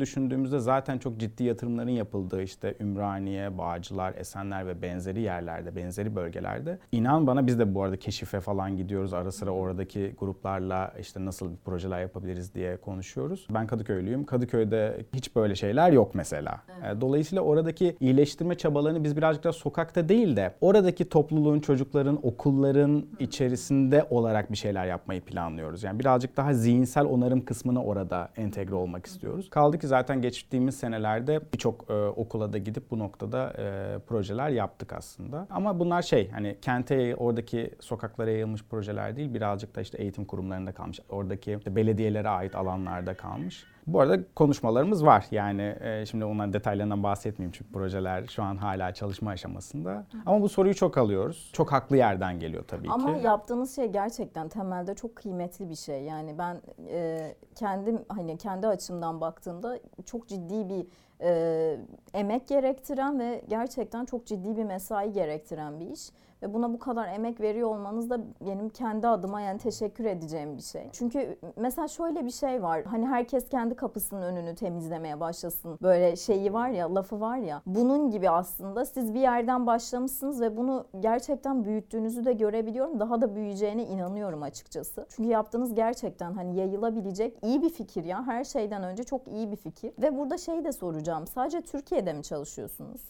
düşündüğümüzde 0.00 0.58
zaten 0.58 0.98
çok 0.98 1.18
ciddi 1.18 1.44
yatırımların 1.44 1.90
yapıldığı 1.90 2.42
işte 2.42 2.74
Ümraniye, 2.80 3.58
Bağcılar, 3.58 4.14
Esenler 4.14 4.66
ve 4.66 4.82
benzeri 4.82 5.20
yerlerde, 5.20 5.76
benzeri 5.76 6.16
bölgelerde. 6.16 6.78
İnan 6.92 7.26
bana 7.26 7.46
biz 7.46 7.58
de 7.58 7.74
bu 7.74 7.82
arada 7.82 7.96
keşife 7.96 8.40
falan 8.40 8.71
gidiyoruz. 8.76 9.12
Ara 9.12 9.32
sıra 9.32 9.50
oradaki 9.50 10.14
gruplarla 10.18 10.94
işte 11.00 11.24
nasıl 11.24 11.56
projeler 11.64 12.00
yapabiliriz 12.00 12.54
diye 12.54 12.76
konuşuyoruz. 12.76 13.46
Ben 13.50 13.66
Kadıköylüyüm. 13.66 14.24
Kadıköy'de 14.24 15.06
hiç 15.14 15.36
böyle 15.36 15.54
şeyler 15.54 15.92
yok 15.92 16.14
mesela. 16.14 16.62
Evet. 16.84 17.00
Dolayısıyla 17.00 17.42
oradaki 17.42 17.96
iyileştirme 18.00 18.54
çabalarını 18.54 19.04
biz 19.04 19.16
birazcık 19.16 19.44
daha 19.44 19.52
sokakta 19.52 20.08
değil 20.08 20.36
de 20.36 20.54
oradaki 20.60 21.08
topluluğun, 21.08 21.60
çocukların, 21.60 22.18
okulların 22.22 23.06
içerisinde 23.18 24.06
olarak 24.10 24.52
bir 24.52 24.56
şeyler 24.56 24.86
yapmayı 24.86 25.20
planlıyoruz. 25.20 25.82
Yani 25.82 25.98
birazcık 25.98 26.36
daha 26.36 26.54
zihinsel 26.54 27.04
onarım 27.04 27.44
kısmına 27.44 27.84
orada 27.84 28.28
entegre 28.36 28.74
olmak 28.74 29.06
istiyoruz. 29.06 29.50
Kaldı 29.50 29.78
ki 29.78 29.86
zaten 29.86 30.22
geçtiğimiz 30.22 30.74
senelerde 30.76 31.40
birçok 31.52 31.90
e, 31.90 31.94
okula 31.94 32.52
da 32.52 32.58
gidip 32.58 32.90
bu 32.90 32.98
noktada 32.98 33.52
e, 33.58 33.98
projeler 33.98 34.48
yaptık 34.48 34.92
aslında. 34.92 35.46
Ama 35.50 35.78
bunlar 35.78 36.02
şey 36.02 36.30
hani 36.30 36.56
kente 36.62 37.16
oradaki 37.16 37.70
sokaklara 37.80 38.30
yayılmış 38.30 38.61
projeler 38.70 39.16
değil 39.16 39.34
birazcık 39.34 39.76
da 39.76 39.80
işte 39.80 39.98
eğitim 39.98 40.24
kurumlarında 40.24 40.72
kalmış. 40.72 41.00
Oradaki 41.08 41.54
işte 41.58 41.76
belediyelere 41.76 42.28
ait 42.28 42.54
alanlarda 42.54 43.16
kalmış. 43.16 43.64
Bu 43.86 44.00
arada 44.00 44.18
konuşmalarımız 44.34 45.06
var. 45.06 45.26
Yani 45.30 45.76
e, 45.80 46.06
şimdi 46.06 46.24
onların 46.24 46.52
detaylarından 46.52 47.02
bahsetmeyeyim 47.02 47.52
çünkü 47.52 47.72
projeler 47.72 48.26
şu 48.26 48.42
an 48.42 48.56
hala 48.56 48.94
çalışma 48.94 49.30
aşamasında. 49.30 50.06
Ama 50.26 50.42
bu 50.42 50.48
soruyu 50.48 50.74
çok 50.74 50.98
alıyoruz. 50.98 51.50
Çok 51.52 51.72
haklı 51.72 51.96
yerden 51.96 52.38
geliyor 52.38 52.64
tabii 52.68 52.90
Ama 52.90 53.06
ki. 53.06 53.12
Ama 53.12 53.18
yaptığınız 53.18 53.76
şey 53.76 53.86
gerçekten 53.86 54.48
temelde 54.48 54.94
çok 54.94 55.16
kıymetli 55.16 55.70
bir 55.70 55.74
şey. 55.74 56.02
Yani 56.02 56.38
ben 56.38 56.60
e, 56.88 57.34
kendim 57.54 57.98
hani 58.08 58.38
kendi 58.38 58.66
açımdan 58.66 59.20
baktığımda 59.20 59.78
çok 60.06 60.28
ciddi 60.28 60.68
bir 60.68 60.86
e, 61.20 61.76
emek 62.14 62.48
gerektiren 62.48 63.20
ve 63.20 63.44
gerçekten 63.48 64.04
çok 64.04 64.26
ciddi 64.26 64.56
bir 64.56 64.64
mesai 64.64 65.12
gerektiren 65.12 65.80
bir 65.80 65.86
iş 65.86 66.10
ve 66.42 66.54
buna 66.54 66.72
bu 66.72 66.78
kadar 66.78 67.08
emek 67.08 67.40
veriyor 67.40 67.68
olmanız 67.68 68.10
da 68.10 68.20
benim 68.40 68.68
kendi 68.68 69.08
adıma 69.08 69.40
yani 69.40 69.58
teşekkür 69.58 70.04
edeceğim 70.04 70.56
bir 70.56 70.62
şey. 70.62 70.88
Çünkü 70.92 71.38
mesela 71.56 71.88
şöyle 71.88 72.24
bir 72.24 72.30
şey 72.30 72.62
var. 72.62 72.82
Hani 72.84 73.06
herkes 73.06 73.48
kendi 73.48 73.74
kapısının 73.74 74.22
önünü 74.22 74.54
temizlemeye 74.54 75.20
başlasın. 75.20 75.78
Böyle 75.82 76.16
şeyi 76.16 76.52
var 76.52 76.68
ya, 76.68 76.94
lafı 76.94 77.20
var 77.20 77.36
ya. 77.36 77.62
Bunun 77.66 78.10
gibi 78.10 78.30
aslında 78.30 78.84
siz 78.84 79.14
bir 79.14 79.20
yerden 79.20 79.66
başlamışsınız 79.66 80.40
ve 80.40 80.56
bunu 80.56 80.86
gerçekten 81.00 81.64
büyüttüğünüzü 81.64 82.24
de 82.24 82.32
görebiliyorum. 82.32 83.00
Daha 83.00 83.20
da 83.20 83.34
büyüyeceğine 83.34 83.84
inanıyorum 83.84 84.42
açıkçası. 84.42 85.06
Çünkü 85.08 85.28
yaptığınız 85.28 85.74
gerçekten 85.74 86.32
hani 86.32 86.56
yayılabilecek 86.56 87.38
iyi 87.42 87.62
bir 87.62 87.70
fikir 87.70 88.04
ya. 88.04 88.26
Her 88.26 88.44
şeyden 88.44 88.82
önce 88.82 89.04
çok 89.04 89.28
iyi 89.28 89.50
bir 89.50 89.56
fikir. 89.56 89.92
Ve 90.02 90.18
burada 90.18 90.38
şeyi 90.38 90.64
de 90.64 90.72
soracağım. 90.72 91.26
Sadece 91.26 91.60
Türkiye'de 91.60 92.12
mi 92.12 92.22
çalışıyorsunuz? 92.22 93.00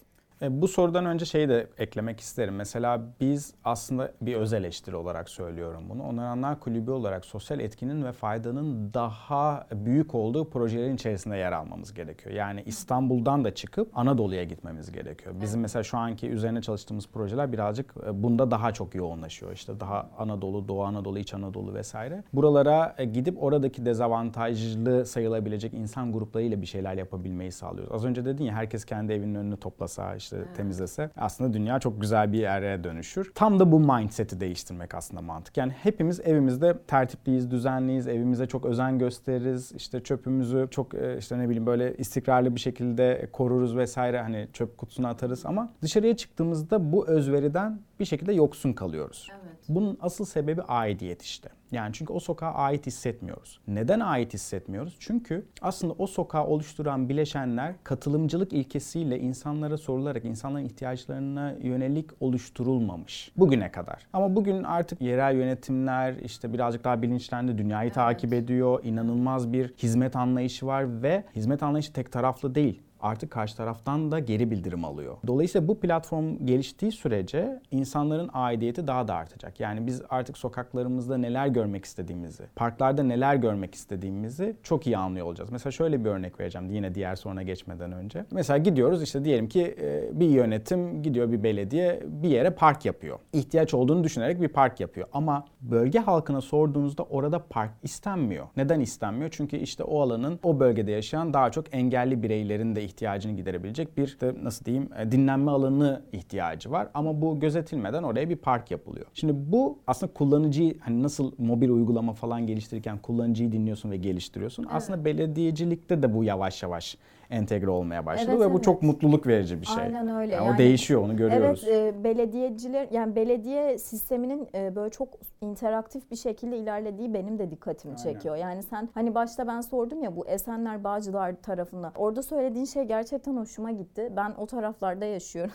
E, 0.42 0.62
bu 0.62 0.68
sorudan 0.68 1.06
önce 1.06 1.24
şeyi 1.24 1.48
de 1.48 1.66
eklemek 1.78 2.20
isterim. 2.20 2.54
Mesela 2.54 3.02
biz 3.20 3.54
aslında 3.64 4.12
bir 4.20 4.36
öz 4.36 4.52
eleştiri 4.52 4.96
olarak 4.96 5.28
söylüyorum 5.28 5.84
bunu. 5.88 6.02
Onaranlar 6.02 6.60
Kulübü 6.60 6.90
olarak 6.90 7.24
sosyal 7.24 7.60
etkinin 7.60 8.04
ve 8.04 8.12
faydanın 8.12 8.94
daha 8.94 9.66
büyük 9.72 10.14
olduğu 10.14 10.50
projelerin 10.50 10.94
içerisinde 10.94 11.36
yer 11.36 11.52
almamız 11.52 11.94
gerekiyor. 11.94 12.34
Yani 12.34 12.62
İstanbul'dan 12.66 13.44
da 13.44 13.54
çıkıp 13.54 13.98
Anadolu'ya 13.98 14.44
gitmemiz 14.44 14.92
gerekiyor. 14.92 15.34
Bizim 15.40 15.60
mesela 15.60 15.82
şu 15.82 15.98
anki 15.98 16.28
üzerine 16.28 16.62
çalıştığımız 16.62 17.08
projeler 17.08 17.52
birazcık 17.52 17.94
e, 18.06 18.22
bunda 18.22 18.50
daha 18.50 18.72
çok 18.72 18.94
yoğunlaşıyor. 18.94 19.52
İşte 19.52 19.80
daha 19.80 20.10
Anadolu, 20.18 20.68
Doğu 20.68 20.84
Anadolu, 20.84 21.18
İç 21.18 21.34
Anadolu 21.34 21.74
vesaire. 21.74 22.24
Buralara 22.32 22.94
e, 22.98 23.04
gidip 23.04 23.42
oradaki 23.42 23.86
dezavantajlı 23.86 25.06
sayılabilecek 25.06 25.74
insan 25.74 26.12
gruplarıyla 26.12 26.60
bir 26.60 26.66
şeyler 26.66 26.94
yapabilmeyi 26.94 27.52
sağlıyoruz. 27.52 27.92
Az 27.92 28.04
önce 28.04 28.24
dedin 28.24 28.44
ya 28.44 28.54
herkes 28.54 28.84
kendi 28.84 29.12
evinin 29.12 29.34
önünü 29.34 29.56
toplasa 29.56 30.16
işte 30.16 30.31
işte 30.32 30.52
temizlese 30.56 31.10
aslında 31.16 31.52
dünya 31.52 31.78
çok 31.78 32.00
güzel 32.00 32.32
bir 32.32 32.38
yere 32.38 32.84
dönüşür. 32.84 33.32
Tam 33.34 33.60
da 33.60 33.72
bu 33.72 33.80
mindset'i 33.80 34.40
değiştirmek 34.40 34.94
aslında 34.94 35.22
mantık. 35.22 35.56
Yani 35.56 35.72
hepimiz 35.72 36.20
evimizde 36.20 36.78
tertipliyiz, 36.86 37.50
düzenliyiz, 37.50 38.08
evimize 38.08 38.46
çok 38.46 38.64
özen 38.66 38.98
gösteririz. 38.98 39.72
İşte 39.72 40.00
çöpümüzü 40.00 40.68
çok 40.70 40.94
e, 40.94 41.18
işte 41.18 41.38
ne 41.38 41.44
bileyim 41.44 41.66
böyle 41.66 41.96
istikrarlı 41.96 42.54
bir 42.54 42.60
şekilde 42.60 43.28
koruruz 43.32 43.76
vesaire 43.76 44.20
hani 44.20 44.48
çöp 44.52 44.78
kutusuna 44.78 45.08
atarız 45.08 45.46
ama 45.46 45.72
dışarıya 45.82 46.16
çıktığımızda 46.16 46.92
bu 46.92 47.08
özveriden 47.08 47.80
bir 48.00 48.04
şekilde 48.04 48.32
yoksun 48.32 48.72
kalıyoruz. 48.72 49.28
Evet. 49.30 49.56
Bunun 49.68 49.98
asıl 50.00 50.24
sebebi 50.24 50.62
aidiyet 50.62 51.22
işte. 51.22 51.48
Yani 51.72 51.92
çünkü 51.92 52.12
o 52.12 52.20
sokağa 52.20 52.52
ait 52.52 52.86
hissetmiyoruz. 52.86 53.60
Neden 53.68 54.00
ait 54.00 54.34
hissetmiyoruz? 54.34 54.96
Çünkü 54.98 55.46
aslında 55.62 55.94
o 55.98 56.06
sokağı 56.06 56.46
oluşturan 56.46 57.08
bileşenler 57.08 57.74
katılımcılık 57.84 58.52
ilkesiyle 58.52 59.18
insanlara 59.18 59.78
sorularak 59.78 60.24
insanların 60.24 60.64
ihtiyaçlarına 60.64 61.54
yönelik 61.62 62.10
oluşturulmamış 62.20 63.32
bugüne 63.36 63.72
kadar. 63.72 64.06
Ama 64.12 64.36
bugün 64.36 64.62
artık 64.62 65.00
yerel 65.00 65.36
yönetimler 65.36 66.14
işte 66.14 66.52
birazcık 66.52 66.84
daha 66.84 67.02
bilinçlendi, 67.02 67.58
dünyayı 67.58 67.86
evet. 67.86 67.94
takip 67.94 68.32
ediyor, 68.32 68.84
inanılmaz 68.84 69.52
bir 69.52 69.72
hizmet 69.78 70.16
anlayışı 70.16 70.66
var 70.66 71.02
ve 71.02 71.24
hizmet 71.36 71.62
anlayışı 71.62 71.92
tek 71.92 72.12
taraflı 72.12 72.54
değil 72.54 72.82
artık 73.02 73.30
karşı 73.30 73.56
taraftan 73.56 74.12
da 74.12 74.18
geri 74.18 74.50
bildirim 74.50 74.84
alıyor. 74.84 75.16
Dolayısıyla 75.26 75.68
bu 75.68 75.80
platform 75.80 76.46
geliştiği 76.46 76.92
sürece 76.92 77.60
insanların 77.70 78.30
aidiyeti 78.32 78.86
daha 78.86 79.08
da 79.08 79.14
artacak. 79.14 79.60
Yani 79.60 79.86
biz 79.86 80.02
artık 80.10 80.38
sokaklarımızda 80.38 81.18
neler 81.18 81.46
görmek 81.46 81.84
istediğimizi, 81.84 82.44
parklarda 82.56 83.02
neler 83.02 83.34
görmek 83.34 83.74
istediğimizi 83.74 84.56
çok 84.62 84.86
iyi 84.86 84.96
anlıyor 84.96 85.26
olacağız. 85.26 85.50
Mesela 85.52 85.70
şöyle 85.70 86.04
bir 86.04 86.10
örnek 86.10 86.40
vereceğim 86.40 86.70
yine 86.70 86.94
diğer 86.94 87.16
soruna 87.16 87.42
geçmeden 87.42 87.92
önce. 87.92 88.24
Mesela 88.30 88.58
gidiyoruz 88.58 89.02
işte 89.02 89.24
diyelim 89.24 89.48
ki 89.48 89.76
e, 89.80 90.20
bir 90.20 90.28
yönetim 90.28 91.02
gidiyor 91.02 91.32
bir 91.32 91.42
belediye 91.42 92.02
bir 92.06 92.28
yere 92.28 92.50
park 92.50 92.84
yapıyor. 92.84 93.18
İhtiyaç 93.32 93.74
olduğunu 93.74 94.04
düşünerek 94.04 94.40
bir 94.40 94.48
park 94.48 94.80
yapıyor. 94.80 95.08
Ama 95.12 95.44
bölge 95.60 95.98
halkına 95.98 96.40
sorduğunuzda 96.40 97.02
orada 97.02 97.44
park 97.50 97.70
istenmiyor. 97.82 98.46
Neden 98.56 98.80
istenmiyor? 98.80 99.30
Çünkü 99.30 99.56
işte 99.56 99.84
o 99.84 100.00
alanın 100.00 100.38
o 100.42 100.60
bölgede 100.60 100.90
yaşayan 100.90 101.34
daha 101.34 101.50
çok 101.50 101.74
engelli 101.74 102.22
bireylerin 102.22 102.76
de 102.76 102.84
ihtiyacını 102.92 103.32
giderebilecek 103.36 103.96
bir 103.96 104.16
de 104.20 104.34
nasıl 104.42 104.64
diyeyim 104.64 104.88
e, 104.98 105.12
dinlenme 105.12 105.50
alanı 105.50 106.02
ihtiyacı 106.12 106.70
var. 106.70 106.88
Ama 106.94 107.22
bu 107.22 107.40
gözetilmeden 107.40 108.02
oraya 108.02 108.28
bir 108.28 108.36
park 108.36 108.70
yapılıyor. 108.70 109.06
Şimdi 109.14 109.32
bu 109.52 109.78
aslında 109.86 110.12
kullanıcıyı 110.12 110.78
hani 110.80 111.02
nasıl 111.02 111.32
mobil 111.38 111.68
uygulama 111.68 112.12
falan 112.12 112.46
geliştirirken 112.46 112.98
kullanıcıyı 112.98 113.52
dinliyorsun 113.52 113.90
ve 113.90 113.96
geliştiriyorsun. 113.96 114.62
Evet. 114.62 114.74
Aslında 114.74 115.04
belediyecilikte 115.04 116.02
de 116.02 116.14
bu 116.14 116.24
yavaş 116.24 116.62
yavaş 116.62 116.96
entegre 117.32 117.70
olmaya 117.70 118.06
başladı 118.06 118.30
evet, 118.30 118.40
ve 118.40 118.44
evet. 118.44 118.54
bu 118.54 118.62
çok 118.62 118.82
mutluluk 118.82 119.26
verici 119.26 119.60
bir 119.60 119.66
şey. 119.66 119.82
Aynen 119.82 120.08
öyle. 120.08 120.34
Yani, 120.34 120.46
yani 120.46 120.54
o 120.54 120.58
değişiyor 120.58 121.02
onu 121.02 121.16
görüyoruz. 121.16 121.64
Evet, 121.68 121.94
e, 121.94 122.04
belediyeciler 122.04 122.88
yani 122.90 123.16
belediye 123.16 123.78
sisteminin 123.78 124.48
e, 124.54 124.76
böyle 124.76 124.90
çok 124.90 125.08
interaktif 125.40 126.10
bir 126.10 126.16
şekilde 126.16 126.58
ilerlediği 126.58 127.14
benim 127.14 127.38
de 127.38 127.50
dikkatimi 127.50 127.94
Aynen. 127.98 128.12
çekiyor. 128.12 128.36
Yani 128.36 128.62
sen 128.62 128.88
hani 128.94 129.14
başta 129.14 129.46
ben 129.46 129.60
sordum 129.60 130.02
ya 130.02 130.16
bu 130.16 130.26
Esenler 130.26 130.84
Bağcılar 130.84 131.34
tarafında. 131.42 131.92
Orada 131.96 132.22
söylediğin 132.22 132.64
şey 132.64 132.84
gerçekten 132.84 133.36
hoşuma 133.36 133.70
gitti. 133.70 134.12
Ben 134.16 134.34
o 134.38 134.46
taraflarda 134.46 135.04
yaşıyorum. 135.04 135.52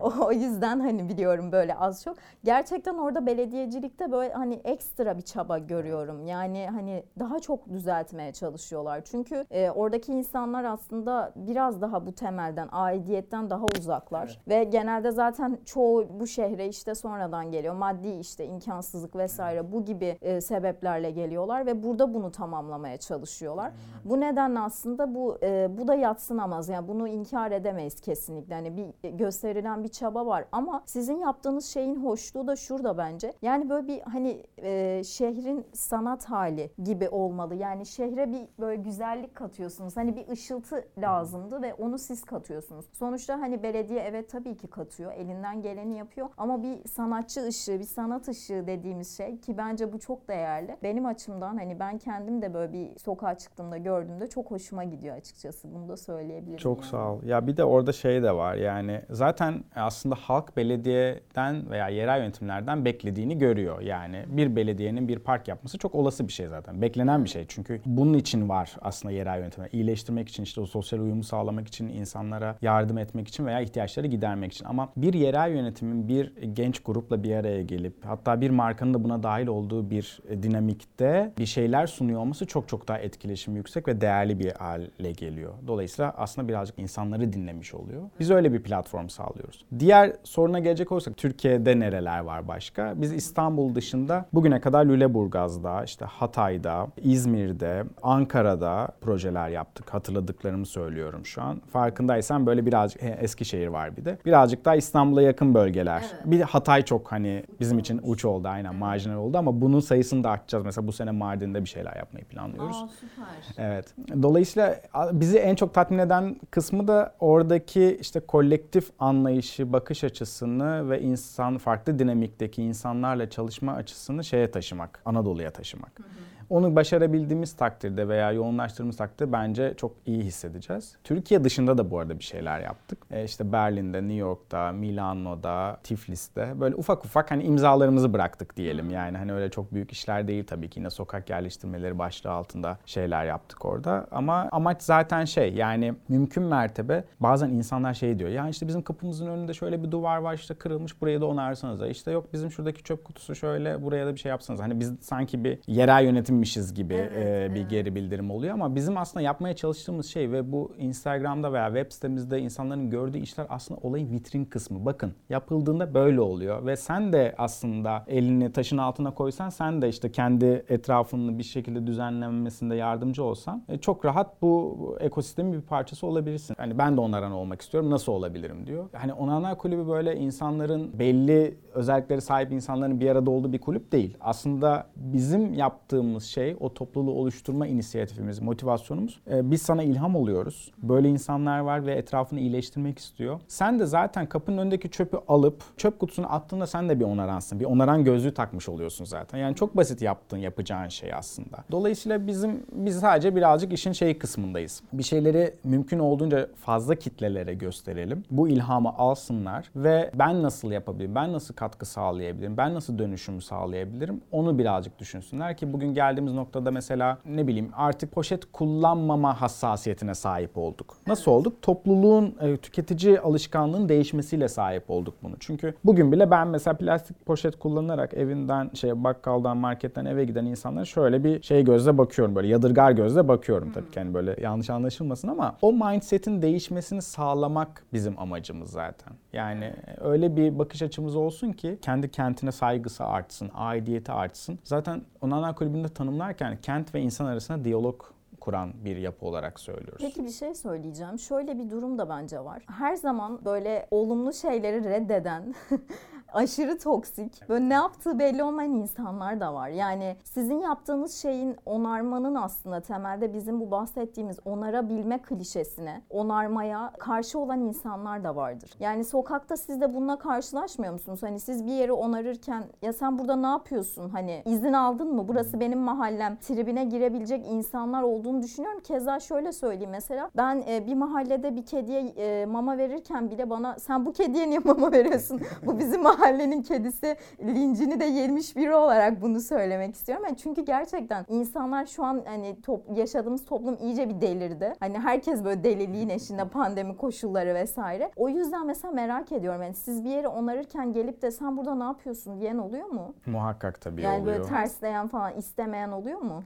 o 0.00 0.32
yüzden 0.32 0.80
hani 0.80 1.08
biliyorum 1.08 1.52
böyle 1.52 1.74
az 1.74 2.04
çok. 2.04 2.16
Gerçekten 2.44 2.94
orada 2.94 3.26
belediyecilikte 3.26 4.12
böyle 4.12 4.32
hani 4.32 4.60
ekstra 4.64 5.16
bir 5.16 5.22
çaba 5.22 5.58
görüyorum. 5.58 6.26
Yani 6.26 6.66
hani 6.70 7.02
daha 7.18 7.40
çok 7.40 7.70
düzeltmeye 7.70 8.32
çalışıyorlar. 8.32 9.04
Çünkü 9.04 9.46
e, 9.50 9.70
oradaki 9.70 10.12
insanlar 10.12 10.64
aslında 10.64 11.07
aslında 11.08 11.32
biraz 11.36 11.80
daha 11.80 12.06
bu 12.06 12.12
temelden, 12.12 12.68
aidiyetten 12.72 13.50
daha 13.50 13.64
uzaklar. 13.78 14.26
Evet. 14.26 14.48
Ve 14.48 14.64
genelde 14.64 15.10
zaten 15.10 15.58
çoğu 15.64 16.06
bu 16.20 16.26
şehre 16.26 16.68
işte 16.68 16.94
sonradan 16.94 17.50
geliyor. 17.50 17.74
Maddi 17.74 18.08
işte 18.08 18.46
imkansızlık 18.46 19.16
vesaire 19.16 19.72
bu 19.72 19.84
gibi 19.84 20.18
e, 20.22 20.40
sebeplerle 20.40 21.10
geliyorlar 21.10 21.66
ve 21.66 21.82
burada 21.82 22.14
bunu 22.14 22.30
tamamlamaya 22.30 22.96
çalışıyorlar. 22.96 23.70
Hmm. 23.70 24.10
Bu 24.10 24.20
nedenle 24.20 24.60
aslında 24.60 25.14
bu 25.14 25.38
e, 25.42 25.78
bu 25.78 25.88
da 25.88 25.94
yatsınamaz. 25.94 26.68
Yani 26.68 26.88
bunu 26.88 27.08
inkar 27.08 27.52
edemeyiz 27.52 28.00
kesinlikle. 28.00 28.54
Hani 28.54 28.76
bir 28.76 29.10
gösterilen 29.10 29.84
bir 29.84 29.88
çaba 29.88 30.26
var 30.26 30.44
ama 30.52 30.82
sizin 30.86 31.18
yaptığınız 31.18 31.66
şeyin 31.66 32.04
hoşluğu 32.04 32.46
da 32.46 32.56
şurada 32.56 32.98
bence. 32.98 33.32
Yani 33.42 33.70
böyle 33.70 33.88
bir 33.88 34.00
hani 34.00 34.42
e, 34.58 35.02
şehrin 35.04 35.66
sanat 35.72 36.24
hali 36.24 36.70
gibi 36.84 37.08
olmalı. 37.08 37.54
Yani 37.54 37.86
şehre 37.86 38.32
bir 38.32 38.48
böyle 38.60 38.82
güzellik 38.82 39.34
katıyorsunuz. 39.34 39.96
Hani 39.96 40.16
bir 40.16 40.28
ışıltı 40.28 40.87
lazımdı 40.98 41.62
ve 41.62 41.74
onu 41.74 41.98
siz 41.98 42.24
katıyorsunuz. 42.24 42.86
Sonuçta 42.92 43.40
hani 43.40 43.62
belediye 43.62 44.00
evet 44.00 44.30
tabii 44.30 44.56
ki 44.56 44.66
katıyor. 44.66 45.12
Elinden 45.12 45.62
geleni 45.62 45.96
yapıyor 45.96 46.28
ama 46.36 46.62
bir 46.62 46.88
sanatçı 46.88 47.46
ışığı, 47.46 47.78
bir 47.78 47.84
sanat 47.84 48.28
ışığı 48.28 48.64
dediğimiz 48.66 49.16
şey 49.16 49.40
ki 49.40 49.58
bence 49.58 49.92
bu 49.92 50.00
çok 50.00 50.28
değerli. 50.28 50.76
Benim 50.82 51.06
açımdan 51.06 51.56
hani 51.56 51.80
ben 51.80 51.98
kendim 51.98 52.42
de 52.42 52.54
böyle 52.54 52.72
bir 52.72 52.98
sokağa 52.98 53.38
çıktığımda 53.38 53.76
gördüğümde 53.76 54.26
çok 54.26 54.50
hoşuma 54.50 54.84
gidiyor 54.84 55.16
açıkçası. 55.16 55.74
Bunu 55.74 55.88
da 55.88 55.96
söyleyebilirim. 55.96 56.56
Çok 56.56 56.78
yani. 56.78 56.90
sağ 56.90 57.12
ol. 57.12 57.22
Ya 57.22 57.46
bir 57.46 57.56
de 57.56 57.64
orada 57.64 57.92
şey 57.92 58.22
de 58.22 58.32
var 58.36 58.54
yani 58.54 59.02
zaten 59.10 59.64
aslında 59.76 60.14
halk 60.14 60.56
belediyeden 60.56 61.70
veya 61.70 61.88
yerel 61.88 62.18
yönetimlerden 62.20 62.84
beklediğini 62.84 63.38
görüyor. 63.38 63.80
Yani 63.80 64.24
bir 64.28 64.56
belediyenin 64.56 65.08
bir 65.08 65.18
park 65.18 65.48
yapması 65.48 65.78
çok 65.78 65.94
olası 65.94 66.28
bir 66.28 66.32
şey 66.32 66.46
zaten. 66.46 66.82
Beklenen 66.82 67.24
bir 67.24 67.28
şey. 67.28 67.44
Çünkü 67.48 67.80
bunun 67.86 68.14
için 68.14 68.48
var 68.48 68.76
aslında 68.80 69.14
yerel 69.14 69.38
yönetimler. 69.38 69.68
İyileştirmek 69.72 70.28
için 70.28 70.42
işte 70.42 70.60
o 70.60 70.66
sosyal 70.82 71.00
uyumu 71.00 71.24
sağlamak 71.24 71.68
için, 71.68 71.88
insanlara 71.88 72.56
yardım 72.62 72.98
etmek 72.98 73.28
için 73.28 73.46
veya 73.46 73.60
ihtiyaçları 73.60 74.06
gidermek 74.06 74.52
için. 74.52 74.64
Ama 74.64 74.88
bir 74.96 75.14
yerel 75.14 75.50
yönetimin 75.50 76.08
bir 76.08 76.32
genç 76.36 76.80
grupla 76.80 77.22
bir 77.22 77.34
araya 77.34 77.62
gelip 77.62 77.94
hatta 78.04 78.40
bir 78.40 78.50
markanın 78.50 78.94
da 78.94 79.04
buna 79.04 79.22
dahil 79.22 79.46
olduğu 79.46 79.90
bir 79.90 80.20
dinamikte 80.42 81.32
bir 81.38 81.46
şeyler 81.46 81.86
sunuyor 81.86 82.20
olması 82.20 82.46
çok 82.46 82.68
çok 82.68 82.88
daha 82.88 82.98
etkileşim 82.98 83.56
yüksek 83.56 83.88
ve 83.88 84.00
değerli 84.00 84.38
bir 84.38 84.52
hale 84.52 85.12
geliyor. 85.12 85.52
Dolayısıyla 85.66 86.14
aslında 86.16 86.48
birazcık 86.48 86.78
insanları 86.78 87.32
dinlemiş 87.32 87.74
oluyor. 87.74 88.02
Biz 88.20 88.30
öyle 88.30 88.52
bir 88.52 88.62
platform 88.62 89.08
sağlıyoruz. 89.08 89.64
Diğer 89.78 90.12
soruna 90.24 90.58
gelecek 90.58 90.92
olursak 90.92 91.16
Türkiye'de 91.16 91.80
nereler 91.80 92.18
var 92.20 92.48
başka? 92.48 92.94
Biz 92.96 93.12
İstanbul 93.12 93.74
dışında 93.74 94.26
bugüne 94.32 94.60
kadar 94.60 94.86
Lüleburgaz'da, 94.86 95.84
işte 95.84 96.04
Hatay'da, 96.04 96.86
İzmir'de, 97.02 97.84
Ankara'da 98.02 98.88
projeler 99.00 99.48
yaptık. 99.48 99.94
Hatırladıklarımı 99.94 100.66
söyleyeyim 100.66 100.67
söylüyorum 100.68 101.26
şu 101.26 101.42
an. 101.42 101.60
Farkındaysan 101.72 102.46
böyle 102.46 102.66
birazcık 102.66 103.02
Eskişehir 103.02 103.66
var 103.66 103.96
bir 103.96 104.04
de. 104.04 104.18
Birazcık 104.26 104.64
daha 104.64 104.76
İstanbul'a 104.76 105.22
yakın 105.22 105.54
bölgeler. 105.54 106.02
Evet. 106.14 106.22
Bir 106.24 106.40
Hatay 106.40 106.84
çok 106.84 107.12
hani 107.12 107.44
bizim 107.60 107.78
için 107.78 108.00
uç 108.02 108.24
oldu 108.24 108.48
aynen 108.48 108.74
marjinal 108.74 109.16
oldu 109.16 109.38
ama 109.38 109.60
bunun 109.60 109.80
sayısını 109.80 110.24
da 110.24 110.30
artacağız. 110.30 110.64
Mesela 110.64 110.86
bu 110.86 110.92
sene 110.92 111.10
Mardin'de 111.10 111.64
bir 111.64 111.68
şeyler 111.68 111.96
yapmayı 111.96 112.24
planlıyoruz. 112.24 112.76
Aa 112.76 112.88
süper. 113.00 113.64
Evet. 113.66 113.94
Dolayısıyla 114.22 114.80
bizi 115.12 115.38
en 115.38 115.54
çok 115.54 115.74
tatmin 115.74 115.98
eden 115.98 116.36
kısmı 116.50 116.88
da 116.88 117.14
oradaki 117.20 117.98
işte 118.00 118.20
kolektif 118.20 118.90
anlayışı, 118.98 119.72
bakış 119.72 120.04
açısını 120.04 120.90
ve 120.90 121.00
insan 121.00 121.58
farklı 121.58 121.98
dinamikteki 121.98 122.62
insanlarla 122.62 123.30
çalışma 123.30 123.72
açısını 123.72 124.24
şeye 124.24 124.50
taşımak, 124.50 125.02
Anadolu'ya 125.04 125.50
taşımak. 125.50 125.98
Hı 125.98 126.02
hı. 126.02 126.06
Onu 126.50 126.76
başarabildiğimiz 126.76 127.52
takdirde 127.52 128.08
veya 128.08 128.32
yoğunlaştırdığımız 128.32 128.96
takdirde 128.96 129.32
bence 129.32 129.74
çok 129.76 129.92
iyi 130.06 130.22
hissedeceğiz. 130.22 130.96
Türkiye 131.04 131.44
dışında 131.44 131.78
da 131.78 131.90
bu 131.90 131.98
arada 131.98 132.18
bir 132.18 132.24
şeyler 132.24 132.60
yaptık. 132.60 132.98
E 133.10 133.24
işte 133.24 133.52
Berlin'de, 133.52 133.98
New 133.98 134.14
York'ta, 134.14 134.72
Milano'da, 134.72 135.78
Tiflis'te 135.82 136.60
böyle 136.60 136.74
ufak 136.74 137.04
ufak 137.04 137.30
hani 137.30 137.42
imzalarımızı 137.42 138.12
bıraktık 138.12 138.56
diyelim. 138.56 138.90
Yani 138.90 139.18
hani 139.18 139.32
öyle 139.32 139.50
çok 139.50 139.74
büyük 139.74 139.92
işler 139.92 140.28
değil 140.28 140.46
tabii 140.46 140.70
ki 140.70 140.80
yine 140.80 140.90
sokak 140.90 141.30
yerleştirmeleri 141.30 141.98
başlığı 141.98 142.30
altında 142.30 142.78
şeyler 142.86 143.24
yaptık 143.24 143.64
orada. 143.64 144.06
Ama 144.10 144.48
amaç 144.52 144.82
zaten 144.82 145.24
şey 145.24 145.54
yani 145.54 145.94
mümkün 146.08 146.42
mertebe 146.42 147.04
bazen 147.20 147.48
insanlar 147.48 147.94
şey 147.94 148.18
diyor. 148.18 148.30
Ya 148.30 148.48
işte 148.48 148.68
bizim 148.68 148.82
kapımızın 148.82 149.26
önünde 149.26 149.54
şöyle 149.54 149.82
bir 149.82 149.90
duvar 149.90 150.18
var 150.18 150.34
işte 150.34 150.54
kırılmış 150.54 151.00
burayı 151.00 151.20
da 151.20 151.26
onarsanız. 151.26 151.82
İşte 151.90 152.10
yok 152.10 152.32
bizim 152.32 152.50
şuradaki 152.50 152.82
çöp 152.82 153.04
kutusu 153.04 153.34
şöyle 153.34 153.82
buraya 153.82 154.06
da 154.06 154.14
bir 154.14 154.20
şey 154.20 154.30
yapsanız. 154.30 154.60
Hani 154.60 154.80
biz 154.80 154.92
sanki 155.00 155.44
bir 155.44 155.58
yerel 155.66 156.04
yönetim 156.04 156.37
bizmişiz 156.42 156.74
gibi 156.74 156.94
evet, 156.94 157.12
e, 157.50 157.54
bir 157.54 157.60
evet. 157.60 157.70
geri 157.70 157.94
bildirim 157.94 158.30
oluyor 158.30 158.54
ama 158.54 158.74
bizim 158.74 158.96
aslında 158.96 159.22
yapmaya 159.24 159.56
çalıştığımız 159.56 160.06
şey 160.06 160.32
ve 160.32 160.52
bu 160.52 160.72
Instagram'da 160.78 161.52
veya 161.52 161.66
web 161.66 161.92
sitemizde 161.92 162.40
insanların 162.40 162.90
gördüğü 162.90 163.18
işler 163.18 163.46
aslında 163.48 163.80
olayın 163.82 164.12
vitrin 164.12 164.44
kısmı. 164.44 164.86
Bakın 164.86 165.12
yapıldığında 165.28 165.94
böyle 165.94 166.20
oluyor 166.20 166.66
ve 166.66 166.76
sen 166.76 167.12
de 167.12 167.34
aslında 167.38 168.04
elini 168.06 168.52
taşın 168.52 168.78
altına 168.78 169.14
koysan 169.14 169.48
sen 169.48 169.82
de 169.82 169.88
işte 169.88 170.12
kendi 170.12 170.64
etrafını 170.68 171.38
bir 171.38 171.42
şekilde 171.42 171.86
düzenlenmesinde 171.86 172.74
yardımcı 172.74 173.24
olsan 173.24 173.64
e, 173.68 173.78
çok 173.78 174.04
rahat 174.04 174.42
bu 174.42 174.78
ekosistemin 175.00 175.52
bir 175.52 175.60
parçası 175.60 176.06
olabilirsin. 176.06 176.54
Hani 176.58 176.78
ben 176.78 176.96
de 176.96 177.00
onlardan 177.00 177.32
olmak 177.32 177.60
istiyorum. 177.60 177.90
Nasıl 177.90 178.12
olabilirim 178.12 178.66
diyor. 178.66 178.88
Hani 178.92 179.12
Onanlar 179.12 179.58
Kulübü 179.58 179.88
böyle 179.88 180.16
insanların 180.16 180.98
belli 180.98 181.58
özellikleri 181.74 182.20
sahip 182.20 182.52
insanların 182.52 183.00
bir 183.00 183.10
arada 183.10 183.30
olduğu 183.30 183.52
bir 183.52 183.58
kulüp 183.58 183.92
değil. 183.92 184.16
Aslında 184.20 184.86
bizim 184.96 185.54
yaptığımız 185.54 186.27
şey, 186.28 186.56
o 186.60 186.74
topluluğu 186.74 187.12
oluşturma 187.12 187.66
inisiyatifimiz, 187.66 188.40
motivasyonumuz. 188.40 189.20
Ee, 189.30 189.50
biz 189.50 189.62
sana 189.62 189.82
ilham 189.82 190.16
oluyoruz. 190.16 190.72
Böyle 190.82 191.08
insanlar 191.08 191.58
var 191.58 191.86
ve 191.86 191.94
etrafını 191.94 192.40
iyileştirmek 192.40 192.98
istiyor. 192.98 193.40
Sen 193.48 193.78
de 193.78 193.86
zaten 193.86 194.26
kapının 194.26 194.58
önündeki 194.58 194.90
çöpü 194.90 195.18
alıp 195.28 195.62
çöp 195.76 195.98
kutusuna 195.98 196.28
attığında 196.28 196.66
sen 196.66 196.88
de 196.88 197.00
bir 197.00 197.04
onaransın. 197.04 197.60
Bir 197.60 197.64
onaran 197.64 198.04
gözlüğü 198.04 198.34
takmış 198.34 198.68
oluyorsun 198.68 199.04
zaten. 199.04 199.38
Yani 199.38 199.54
çok 199.54 199.76
basit 199.76 200.02
yaptığın, 200.02 200.38
yapacağın 200.38 200.88
şey 200.88 201.14
aslında. 201.14 201.64
Dolayısıyla 201.70 202.26
bizim 202.26 202.62
biz 202.72 203.00
sadece 203.00 203.36
birazcık 203.36 203.72
işin 203.72 203.92
şey 203.92 204.18
kısmındayız. 204.18 204.82
Bir 204.92 205.02
şeyleri 205.02 205.54
mümkün 205.64 205.98
olduğunca 205.98 206.48
fazla 206.56 206.94
kitlelere 206.94 207.54
gösterelim. 207.54 208.24
Bu 208.30 208.48
ilhamı 208.48 208.88
alsınlar 208.88 209.70
ve 209.76 210.10
ben 210.14 210.42
nasıl 210.42 210.70
yapabilirim? 210.70 211.14
Ben 211.14 211.32
nasıl 211.32 211.54
katkı 211.54 211.86
sağlayabilirim? 211.86 212.56
Ben 212.56 212.74
nasıl 212.74 212.98
dönüşümü 212.98 213.42
sağlayabilirim? 213.42 214.20
Onu 214.32 214.58
birazcık 214.58 214.98
düşünsünler 214.98 215.56
ki 215.56 215.72
bugün 215.72 215.94
geldi 215.94 216.17
geldiğimiz 216.18 216.34
noktada 216.34 216.70
mesela 216.70 217.18
ne 217.24 217.46
bileyim 217.46 217.70
artık 217.76 218.12
poşet 218.12 218.52
kullanmama 218.52 219.40
hassasiyetine 219.40 220.14
sahip 220.14 220.58
olduk. 220.58 220.96
Nasıl 221.06 221.30
olduk? 221.30 221.62
Topluluğun 221.62 222.34
e, 222.40 222.56
tüketici 222.56 223.20
alışkanlığının 223.20 223.88
değişmesiyle 223.88 224.48
sahip 224.48 224.90
olduk 224.90 225.14
bunu. 225.22 225.34
Çünkü 225.40 225.74
bugün 225.84 226.12
bile 226.12 226.30
ben 226.30 226.48
mesela 226.48 226.76
plastik 226.76 227.26
poşet 227.26 227.58
kullanarak 227.58 228.14
evinden 228.14 228.70
şey 228.74 229.04
bakkaldan 229.04 229.56
marketten 229.56 230.04
eve 230.04 230.24
giden 230.24 230.46
insanlara 230.46 230.84
şöyle 230.84 231.24
bir 231.24 231.42
şey 231.42 231.64
gözle 231.64 231.98
bakıyorum 231.98 232.34
böyle 232.34 232.48
yadırgar 232.48 232.92
gözle 232.92 233.28
bakıyorum 233.28 233.72
tabii 233.72 233.90
ki 233.90 234.00
hani 234.00 234.14
böyle 234.14 234.36
yanlış 234.42 234.70
anlaşılmasın 234.70 235.28
ama 235.28 235.56
o 235.62 235.72
mindset'in 235.72 236.42
değişmesini 236.42 237.02
sağlamak 237.02 237.84
bizim 237.92 238.18
amacımız 238.18 238.70
zaten. 238.70 239.12
Yani 239.32 239.74
öyle 240.00 240.36
bir 240.36 240.58
bakış 240.58 240.82
açımız 240.82 241.16
olsun 241.16 241.52
ki 241.52 241.78
kendi 241.82 242.10
kentine 242.10 242.52
saygısı 242.52 243.04
artsın, 243.04 243.50
aidiyeti 243.54 244.12
artsın. 244.12 244.58
Zaten 244.64 245.02
Onanlar 245.20 245.54
Kulübü'nde 245.54 245.88
tanımlarken 245.88 246.58
kent 246.62 246.94
ve 246.94 247.00
insan 247.00 247.26
arasında 247.26 247.64
diyalog 247.64 248.04
kuran 248.40 248.72
bir 248.84 248.96
yapı 248.96 249.26
olarak 249.26 249.60
söylüyoruz. 249.60 249.98
Peki 249.98 250.24
bir 250.24 250.30
şey 250.30 250.54
söyleyeceğim. 250.54 251.18
Şöyle 251.18 251.58
bir 251.58 251.70
durum 251.70 251.98
da 251.98 252.08
bence 252.08 252.40
var. 252.40 252.62
Her 252.78 252.94
zaman 252.94 253.44
böyle 253.44 253.86
olumlu 253.90 254.32
şeyleri 254.32 254.84
reddeden 254.84 255.54
aşırı 256.32 256.78
toksik, 256.78 257.48
böyle 257.48 257.68
ne 257.68 257.74
yaptığı 257.74 258.18
belli 258.18 258.42
olmayan 258.42 258.72
insanlar 258.72 259.40
da 259.40 259.54
var. 259.54 259.68
Yani 259.68 260.16
sizin 260.24 260.60
yaptığınız 260.60 261.14
şeyin 261.14 261.56
onarmanın 261.66 262.34
aslında 262.34 262.80
temelde 262.80 263.34
bizim 263.34 263.60
bu 263.60 263.70
bahsettiğimiz 263.70 264.38
onarabilme 264.44 265.18
klişesine, 265.18 266.02
onarmaya 266.10 266.92
karşı 266.98 267.38
olan 267.38 267.60
insanlar 267.60 268.24
da 268.24 268.36
vardır. 268.36 268.70
Yani 268.80 269.04
sokakta 269.04 269.56
siz 269.56 269.80
de 269.80 269.94
bununla 269.94 270.18
karşılaşmıyor 270.18 270.92
musunuz? 270.92 271.22
Hani 271.22 271.40
siz 271.40 271.66
bir 271.66 271.72
yeri 271.72 271.92
onarırken 271.92 272.64
ya 272.82 272.92
sen 272.92 273.18
burada 273.18 273.36
ne 273.36 273.46
yapıyorsun? 273.46 274.08
Hani 274.08 274.42
izin 274.44 274.72
aldın 274.72 275.14
mı? 275.14 275.28
Burası 275.28 275.60
benim 275.60 275.78
mahallem. 275.78 276.36
Tribine 276.36 276.84
girebilecek 276.84 277.46
insanlar 277.50 278.02
olduğunu 278.02 278.42
düşünüyorum. 278.42 278.80
Keza 278.80 279.20
şöyle 279.20 279.52
söyleyeyim 279.52 279.90
mesela. 279.90 280.30
Ben 280.36 280.64
e, 280.68 280.86
bir 280.86 280.94
mahallede 280.94 281.56
bir 281.56 281.66
kediye 281.66 282.00
e, 282.00 282.46
mama 282.46 282.78
verirken 282.78 283.30
bile 283.30 283.50
bana 283.50 283.78
sen 283.78 284.06
bu 284.06 284.12
kediye 284.12 284.50
niye 284.50 284.58
mama 284.58 284.92
veriyorsun? 284.92 285.40
bu 285.66 285.78
bizim 285.78 286.06
mahallenin 286.18 286.62
kedisi 286.62 287.16
lincini 287.42 288.00
de 288.00 288.04
yemiş 288.04 288.56
biri 288.56 288.74
olarak 288.74 289.22
bunu 289.22 289.40
söylemek 289.40 289.94
istiyorum. 289.94 290.24
Yani 290.26 290.36
çünkü 290.36 290.64
gerçekten 290.64 291.24
insanlar 291.28 291.86
şu 291.86 292.04
an 292.04 292.22
hani 292.26 292.60
top, 292.62 292.98
yaşadığımız 292.98 293.44
toplum 293.44 293.76
iyice 293.80 294.08
bir 294.08 294.20
delirdi. 294.20 294.72
Hani 294.80 294.98
herkes 294.98 295.44
böyle 295.44 295.64
deliliğin 295.64 296.08
eşinde 296.08 296.48
pandemi 296.48 296.96
koşulları 296.96 297.54
vesaire. 297.54 298.10
O 298.16 298.28
yüzden 298.28 298.66
mesela 298.66 298.92
merak 298.92 299.32
ediyorum. 299.32 299.62
Yani 299.62 299.74
siz 299.74 300.04
bir 300.04 300.10
yeri 300.10 300.28
onarırken 300.28 300.92
gelip 300.92 301.22
de 301.22 301.30
sen 301.30 301.56
burada 301.56 301.74
ne 301.74 301.84
yapıyorsun 301.84 302.40
diyen 302.40 302.58
oluyor 302.58 302.86
mu? 302.86 303.14
Muhakkak 303.26 303.80
tabii 303.80 304.02
yani 304.02 304.20
oluyor. 304.22 304.34
Yani 304.36 304.42
böyle 304.48 304.54
tersleyen 304.54 305.08
falan 305.08 305.36
istemeyen 305.36 305.90
oluyor 305.90 306.18
mu? 306.18 306.42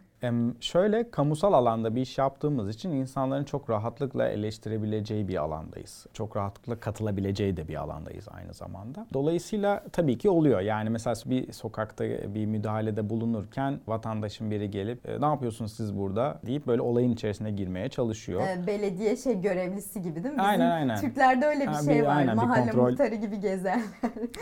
Şöyle 0.60 1.10
kamusal 1.10 1.52
alanda 1.52 1.96
bir 1.96 2.00
iş 2.00 2.18
yaptığımız 2.18 2.68
için 2.68 2.90
insanların 2.90 3.44
çok 3.44 3.70
rahatlıkla 3.70 4.28
eleştirebileceği 4.28 5.28
bir 5.28 5.36
alandayız. 5.36 6.06
Çok 6.12 6.36
rahatlıkla 6.36 6.80
katılabileceği 6.80 7.56
de 7.56 7.68
bir 7.68 7.74
alandayız 7.74 8.28
aynı 8.30 8.54
zamanda. 8.54 9.06
Dolayısıyla 9.12 9.84
tabii 9.92 10.18
ki 10.18 10.30
oluyor. 10.30 10.60
Yani 10.60 10.90
mesela 10.90 11.14
bir 11.26 11.52
sokakta 11.52 12.04
bir 12.04 12.46
müdahalede 12.46 13.10
bulunurken 13.10 13.80
vatandaşın 13.86 14.50
biri 14.50 14.70
gelip 14.70 15.08
e, 15.08 15.20
ne 15.20 15.26
yapıyorsunuz 15.26 15.72
siz 15.72 15.98
burada 15.98 16.38
deyip 16.46 16.66
böyle 16.66 16.82
olayın 16.82 17.12
içerisine 17.12 17.50
girmeye 17.50 17.88
çalışıyor. 17.88 18.42
Ee, 18.42 18.66
belediye 18.66 19.16
şey 19.16 19.40
görevlisi 19.40 20.02
gibi 20.02 20.14
değil 20.14 20.34
mi? 20.34 20.38
Bizim 20.38 20.50
aynen 20.50 20.70
aynen. 20.70 21.00
Türklerde 21.00 21.46
öyle 21.46 21.60
bir 21.60 21.66
ha, 21.66 21.82
şey 21.82 21.94
bir, 21.94 22.02
var. 22.02 22.16
Aynen, 22.16 22.36
Mahalle 22.36 22.60
kontrol, 22.60 22.90
muhtarı 22.90 23.14
gibi 23.14 23.40
gezerler. 23.40 23.82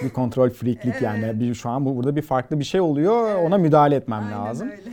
bir 0.03 0.11
kontrol 0.11 0.51
friklik 0.51 1.03
yani. 1.03 1.41
Bir, 1.41 1.55
şu 1.55 1.71
an 1.71 1.85
bu, 1.85 1.97
burada 1.97 2.17
bir 2.17 2.23
farklı 2.23 2.59
bir 2.59 2.65
şey 2.65 2.81
oluyor. 2.81 3.31
Evet. 3.31 3.47
Ona 3.47 3.59
müdahale 3.59 3.97
etmem 3.97 4.25
aynen 4.25 4.33
lazım. 4.33 4.71
Öyle. 4.71 4.91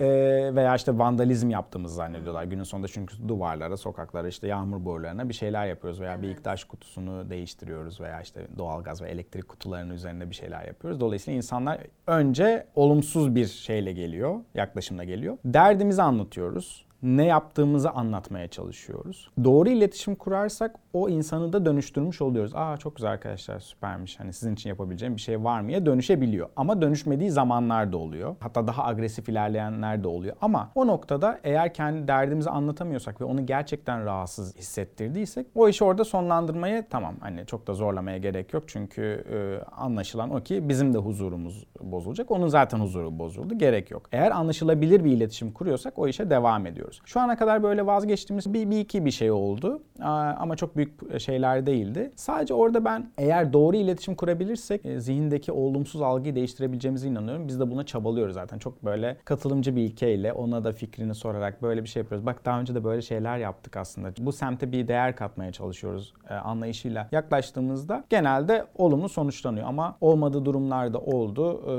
Ee, 0.00 0.50
veya 0.54 0.76
işte 0.76 0.98
vandalizm 0.98 1.50
yaptığımızı 1.50 1.94
zannediyorlar 1.94 2.44
günün 2.44 2.62
sonunda 2.62 2.88
çünkü 2.88 3.28
duvarlara, 3.28 3.76
sokaklara, 3.76 4.28
işte 4.28 4.48
yağmur 4.48 4.84
borularına 4.84 5.28
bir 5.28 5.34
şeyler 5.34 5.66
yapıyoruz 5.66 6.00
veya 6.00 6.12
evet. 6.12 6.22
bir 6.22 6.28
iktaş 6.28 6.64
kutusunu 6.64 7.30
değiştiriyoruz 7.30 8.00
veya 8.00 8.20
işte 8.20 8.46
doğalgaz 8.58 9.02
ve 9.02 9.10
elektrik 9.10 9.48
kutularının 9.48 9.94
üzerinde 9.94 10.30
bir 10.30 10.34
şeyler 10.34 10.64
yapıyoruz. 10.64 11.00
Dolayısıyla 11.00 11.36
insanlar 11.36 11.78
önce 12.06 12.66
olumsuz 12.74 13.34
bir 13.34 13.46
şeyle 13.46 13.92
geliyor, 13.92 14.40
yaklaşımla 14.54 15.04
geliyor. 15.04 15.38
Derdimizi 15.44 16.02
anlatıyoruz 16.02 16.89
ne 17.02 17.24
yaptığımızı 17.24 17.90
anlatmaya 17.90 18.48
çalışıyoruz. 18.48 19.30
Doğru 19.44 19.68
iletişim 19.68 20.14
kurarsak 20.14 20.76
o 20.92 21.08
insanı 21.08 21.52
da 21.52 21.66
dönüştürmüş 21.66 22.22
oluyoruz. 22.22 22.52
Aa 22.54 22.76
çok 22.76 22.96
güzel 22.96 23.10
arkadaşlar 23.10 23.60
süpermiş. 23.60 24.20
Hani 24.20 24.32
sizin 24.32 24.54
için 24.54 24.70
yapabileceğim 24.70 25.16
bir 25.16 25.20
şey 25.20 25.44
var 25.44 25.60
mıya 25.60 25.86
dönüşebiliyor. 25.86 26.48
Ama 26.56 26.82
dönüşmediği 26.82 27.30
zamanlar 27.30 27.92
da 27.92 27.96
oluyor. 27.96 28.36
Hatta 28.40 28.66
daha 28.66 28.84
agresif 28.84 29.28
ilerleyenler 29.28 30.04
de 30.04 30.08
oluyor. 30.08 30.36
Ama 30.40 30.70
o 30.74 30.86
noktada 30.86 31.40
eğer 31.44 31.74
kendi 31.74 32.08
derdimizi 32.08 32.50
anlatamıyorsak 32.50 33.20
ve 33.20 33.24
onu 33.24 33.46
gerçekten 33.46 34.04
rahatsız 34.04 34.56
hissettirdiysek 34.56 35.46
o 35.54 35.68
işi 35.68 35.84
orada 35.84 36.04
sonlandırmaya 36.04 36.88
tamam 36.88 37.14
hani 37.20 37.46
çok 37.46 37.66
da 37.66 37.74
zorlamaya 37.74 38.18
gerek 38.18 38.52
yok. 38.52 38.64
Çünkü 38.66 39.24
e, 39.32 39.64
anlaşılan 39.76 40.30
o 40.30 40.42
ki 40.42 40.68
bizim 40.68 40.94
de 40.94 40.98
huzurumuz 40.98 41.64
bozulacak. 41.80 42.30
Onun 42.30 42.48
zaten 42.48 42.80
huzuru 42.80 43.18
bozuldu. 43.18 43.58
Gerek 43.58 43.90
yok. 43.90 44.02
Eğer 44.12 44.30
anlaşılabilir 44.30 45.04
bir 45.04 45.12
iletişim 45.12 45.52
kuruyorsak 45.52 45.98
o 45.98 46.08
işe 46.08 46.30
devam 46.30 46.66
ediyoruz. 46.66 46.89
Şu 47.04 47.20
ana 47.20 47.36
kadar 47.36 47.62
böyle 47.62 47.86
vazgeçtiğimiz 47.86 48.54
bir, 48.54 48.70
bir 48.70 48.80
iki 48.80 49.04
bir 49.04 49.10
şey 49.10 49.30
oldu. 49.30 49.82
Ama 50.00 50.56
çok 50.56 50.76
büyük 50.76 51.20
şeyler 51.20 51.66
değildi. 51.66 52.10
Sadece 52.16 52.54
orada 52.54 52.84
ben 52.84 53.10
eğer 53.18 53.52
doğru 53.52 53.76
iletişim 53.76 54.14
kurabilirsek 54.14 54.86
e, 54.86 55.00
zihindeki 55.00 55.52
olumsuz 55.52 56.02
algıyı 56.02 56.34
değiştirebileceğimize 56.34 57.08
inanıyorum. 57.08 57.48
Biz 57.48 57.60
de 57.60 57.70
buna 57.70 57.86
çabalıyoruz 57.86 58.34
zaten. 58.34 58.58
Çok 58.58 58.84
böyle 58.84 59.16
katılımcı 59.24 59.76
bir 59.76 59.82
ilkeyle 59.82 60.32
ona 60.32 60.64
da 60.64 60.72
fikrini 60.72 61.14
sorarak 61.14 61.62
böyle 61.62 61.82
bir 61.82 61.88
şey 61.88 62.02
yapıyoruz. 62.02 62.26
Bak 62.26 62.44
daha 62.44 62.60
önce 62.60 62.74
de 62.74 62.84
böyle 62.84 63.02
şeyler 63.02 63.38
yaptık 63.38 63.76
aslında. 63.76 64.12
Bu 64.18 64.32
semte 64.32 64.72
bir 64.72 64.88
değer 64.88 65.16
katmaya 65.16 65.52
çalışıyoruz 65.52 66.14
e, 66.30 66.34
anlayışıyla 66.34 67.08
yaklaştığımızda 67.12 68.04
genelde 68.10 68.66
olumlu 68.74 69.08
sonuçlanıyor. 69.08 69.66
Ama 69.66 69.96
olmadığı 70.00 70.44
durumlarda 70.44 70.98
oldu. 70.98 71.62
E, 71.66 71.70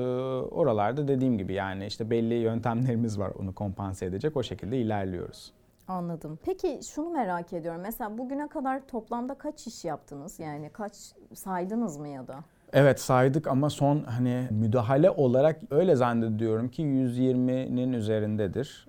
oralarda 0.55 1.07
dediğim 1.07 1.37
gibi 1.37 1.53
yani 1.53 1.85
işte 1.85 2.09
belli 2.09 2.33
yöntemlerimiz 2.33 3.19
var 3.19 3.31
onu 3.39 3.55
kompanse 3.55 4.05
edecek. 4.05 4.37
O 4.37 4.43
şekilde 4.43 4.77
ilerliyoruz. 4.77 5.00
Anladım. 5.87 6.39
Peki 6.45 6.79
şunu 6.93 7.09
merak 7.09 7.53
ediyorum. 7.53 7.81
Mesela 7.81 8.17
bugüne 8.17 8.47
kadar 8.47 8.87
toplamda 8.87 9.33
kaç 9.33 9.67
iş 9.67 9.85
yaptınız? 9.85 10.39
Yani 10.39 10.69
kaç 10.73 10.93
saydınız 11.33 11.97
mı 11.97 12.07
ya 12.07 12.27
da? 12.27 12.35
Evet 12.73 12.99
saydık 12.99 13.47
ama 13.47 13.69
son 13.69 14.03
hani 14.03 14.47
müdahale 14.51 15.09
olarak 15.09 15.59
öyle 15.71 15.95
zannediyorum 15.95 16.69
ki 16.69 16.83
120'nin 16.83 17.93
üzerindedir. 17.93 18.87